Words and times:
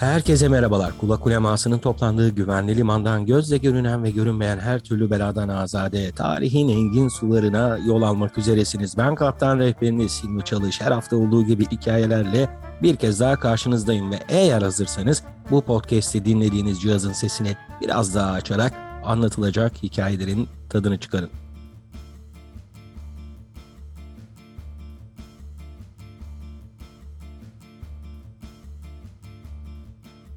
Herkese 0.00 0.48
merhabalar. 0.48 0.98
Kulak 0.98 1.26
ulemasının 1.26 1.78
toplandığı 1.78 2.28
güvenli 2.28 2.76
limandan 2.76 3.26
gözle 3.26 3.58
görünen 3.58 4.04
ve 4.04 4.10
görünmeyen 4.10 4.58
her 4.58 4.80
türlü 4.80 5.10
beladan 5.10 5.48
azade, 5.48 6.12
tarihin 6.12 6.68
engin 6.68 7.08
sularına 7.08 7.78
yol 7.86 8.02
almak 8.02 8.38
üzeresiniz. 8.38 8.98
Ben 8.98 9.14
kaptan 9.14 9.58
rehberiniz 9.58 10.24
Hilmi 10.24 10.44
Çalış. 10.44 10.80
Her 10.80 10.92
hafta 10.92 11.16
olduğu 11.16 11.44
gibi 11.44 11.66
hikayelerle 11.66 12.48
bir 12.82 12.96
kez 12.96 13.20
daha 13.20 13.36
karşınızdayım 13.36 14.10
ve 14.10 14.18
eğer 14.28 14.62
hazırsanız 14.62 15.22
bu 15.50 15.60
podcast'i 15.62 16.24
dinlediğiniz 16.24 16.80
cihazın 16.80 17.12
sesini 17.12 17.56
biraz 17.80 18.14
daha 18.14 18.32
açarak 18.32 18.72
anlatılacak 19.04 19.82
hikayelerin 19.82 20.48
tadını 20.68 20.98
çıkarın. 20.98 21.30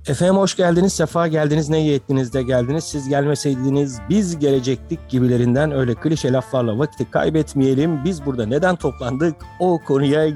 Efendim 0.08 0.36
hoş 0.36 0.56
geldiniz, 0.56 0.94
sefa 0.94 1.28
geldiniz, 1.28 1.70
ne 1.70 1.82
iyi 1.82 1.94
ettiniz 1.94 2.34
de 2.34 2.44
geldiniz. 2.44 2.84
Siz 2.84 3.10
gelmeseydiniz 3.10 4.00
biz 4.10 4.40
gelecektik 4.40 5.10
gibilerinden 5.10 5.72
öyle 5.72 5.96
klişe 5.96 6.34
laflarla 6.34 6.80
vakti 6.80 7.12
kaybetmeyelim. 7.12 8.04
Biz 8.06 8.26
burada 8.26 8.46
neden 8.46 8.76
toplandık 8.76 9.36
o 9.60 9.80
konuya 9.88 10.30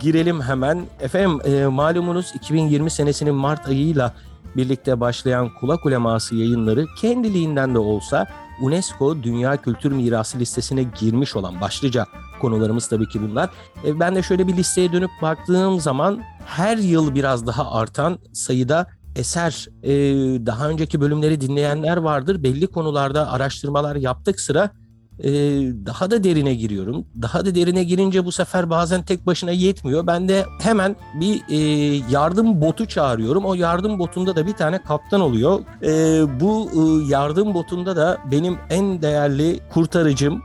girelim 0.00 0.42
hemen. 0.42 0.86
Efendim 1.00 1.40
e, 1.44 1.66
malumunuz 1.66 2.32
2020 2.34 2.90
senesinin 2.90 3.34
Mart 3.34 3.68
ayıyla 3.68 4.14
birlikte 4.56 5.00
başlayan 5.00 5.50
Kulak 5.60 5.86
Uleması 5.86 6.34
yayınları 6.34 6.86
kendiliğinden 7.00 7.74
de 7.74 7.78
olsa 7.78 8.26
UNESCO 8.62 9.22
Dünya 9.22 9.56
Kültür 9.56 9.92
Mirası 9.92 10.38
listesine 10.38 10.82
girmiş 10.82 11.36
olan 11.36 11.60
başlıca 11.60 12.06
konularımız 12.40 12.88
tabii 12.88 13.08
ki 13.08 13.22
bunlar. 13.22 13.50
E, 13.84 14.00
ben 14.00 14.14
de 14.14 14.22
şöyle 14.22 14.46
bir 14.46 14.56
listeye 14.56 14.92
dönüp 14.92 15.10
baktığım 15.22 15.80
zaman 15.80 16.22
her 16.46 16.76
yıl 16.76 17.14
biraz 17.14 17.46
daha 17.46 17.72
artan 17.72 18.18
sayıda 18.32 18.97
eser 19.18 19.68
e, 19.82 19.92
daha 20.46 20.68
önceki 20.68 21.00
bölümleri 21.00 21.40
dinleyenler 21.40 21.96
vardır. 21.96 22.42
Belli 22.42 22.66
konularda 22.66 23.32
araştırmalar 23.32 23.96
yaptık 23.96 24.40
sıra 24.40 24.70
e, 25.18 25.30
daha 25.86 26.10
da 26.10 26.24
derine 26.24 26.54
giriyorum. 26.54 27.06
Daha 27.22 27.46
da 27.46 27.54
derine 27.54 27.84
girince 27.84 28.24
bu 28.24 28.32
sefer 28.32 28.70
bazen 28.70 29.02
tek 29.02 29.26
başına 29.26 29.50
yetmiyor. 29.50 30.06
Ben 30.06 30.28
de 30.28 30.44
hemen 30.62 30.96
bir 31.20 31.42
e, 31.48 31.56
yardım 32.10 32.60
botu 32.60 32.86
çağırıyorum. 32.86 33.44
O 33.44 33.54
yardım 33.54 33.98
botunda 33.98 34.36
da 34.36 34.46
bir 34.46 34.52
tane 34.52 34.82
kaptan 34.82 35.20
oluyor. 35.20 35.60
E, 35.82 35.90
bu 36.40 36.70
e, 36.72 37.10
yardım 37.10 37.54
botunda 37.54 37.96
da 37.96 38.18
benim 38.30 38.56
en 38.70 39.02
değerli 39.02 39.60
kurtarıcım, 39.70 40.42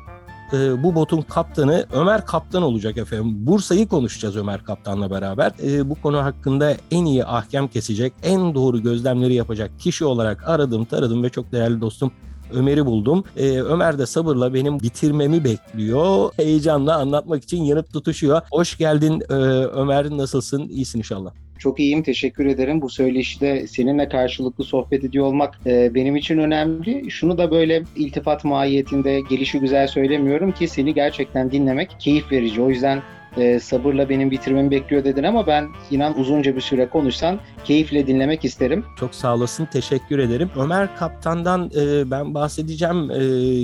e, 0.54 0.84
bu 0.84 0.96
botun 0.96 1.22
kaptanı 1.22 1.86
Ömer 1.94 2.26
Kaptan 2.26 2.64
olacak 2.64 2.98
efendim. 2.98 3.48
Bursa'yı 3.48 3.88
konuşacağız 3.88 4.38
Ömer 4.38 4.64
Kaptan'la 4.64 5.12
beraber. 5.12 5.52
E, 5.64 5.90
bu 5.90 5.96
konu 5.96 6.18
hakkında 6.18 6.78
en 6.92 7.06
iyi 7.06 7.26
ahkam 7.26 7.68
kesecek, 7.68 8.14
en 8.24 8.56
doğru 8.56 8.84
gözlemleri 8.84 9.34
yapacak 9.34 9.80
kişi 9.80 10.06
olarak 10.06 10.50
aradım, 10.50 10.86
taradım 10.86 11.24
ve 11.24 11.30
çok 11.30 11.52
değerli 11.52 11.82
dostum 11.82 12.12
Ömer'i 12.54 12.86
buldum. 12.86 13.24
Ee, 13.38 13.62
Ömer 13.62 14.00
de 14.00 14.06
sabırla 14.06 14.54
benim 14.54 14.80
bitirmemi 14.80 15.44
bekliyor. 15.44 16.32
Heyecanla 16.38 16.98
anlatmak 16.98 17.44
için 17.44 17.64
yanıp 17.64 17.94
tutuşuyor. 17.94 18.42
Hoş 18.52 18.78
geldin 18.78 19.24
ee, 19.30 19.34
Ömer. 19.34 20.10
Nasılsın? 20.10 20.70
İyisin 20.70 21.00
inşallah. 21.00 21.43
Çok 21.64 21.80
iyiyim, 21.80 22.04
teşekkür 22.04 22.46
ederim. 22.46 22.82
Bu 22.82 22.90
söyleşide 22.90 23.68
seninle 23.68 24.10
karşılıklı 24.10 24.64
sohbet 24.64 25.04
ediyor 25.04 25.26
olmak 25.26 25.60
e, 25.66 25.96
benim 25.96 26.16
için 26.16 26.38
önemli. 26.38 27.12
Şunu 27.12 27.38
da 27.38 27.52
böyle 27.52 27.84
iltifat 27.96 28.44
mahiyetinde 28.44 29.22
gelişi 29.30 29.60
güzel 29.60 29.88
söylemiyorum 29.88 30.52
ki 30.52 30.68
seni 30.68 30.94
gerçekten 30.94 31.52
dinlemek 31.52 31.96
keyif 32.00 32.32
verici. 32.32 32.62
O 32.62 32.70
yüzden 32.70 33.02
e, 33.38 33.60
sabırla 33.60 34.10
benim 34.10 34.32
bitirmemi 34.32 34.72
bekliyor 34.72 35.04
dedin 35.04 35.24
ama 35.24 35.48
ben 35.48 35.68
inan 35.92 36.20
uzunca 36.20 36.56
bir 36.56 36.62
süre 36.62 36.90
konuşsan 36.90 37.40
keyifle 37.64 38.08
dinlemek 38.08 38.46
isterim. 38.46 38.86
Çok 39.00 39.16
sağ 39.16 39.36
olasın, 39.36 39.66
teşekkür 39.66 40.20
ederim. 40.20 40.50
Ömer 40.56 40.96
Kaptan'dan 40.98 41.72
e, 41.76 42.12
ben 42.12 42.34
bahsedeceğim 42.34 43.12
e, 43.12 43.24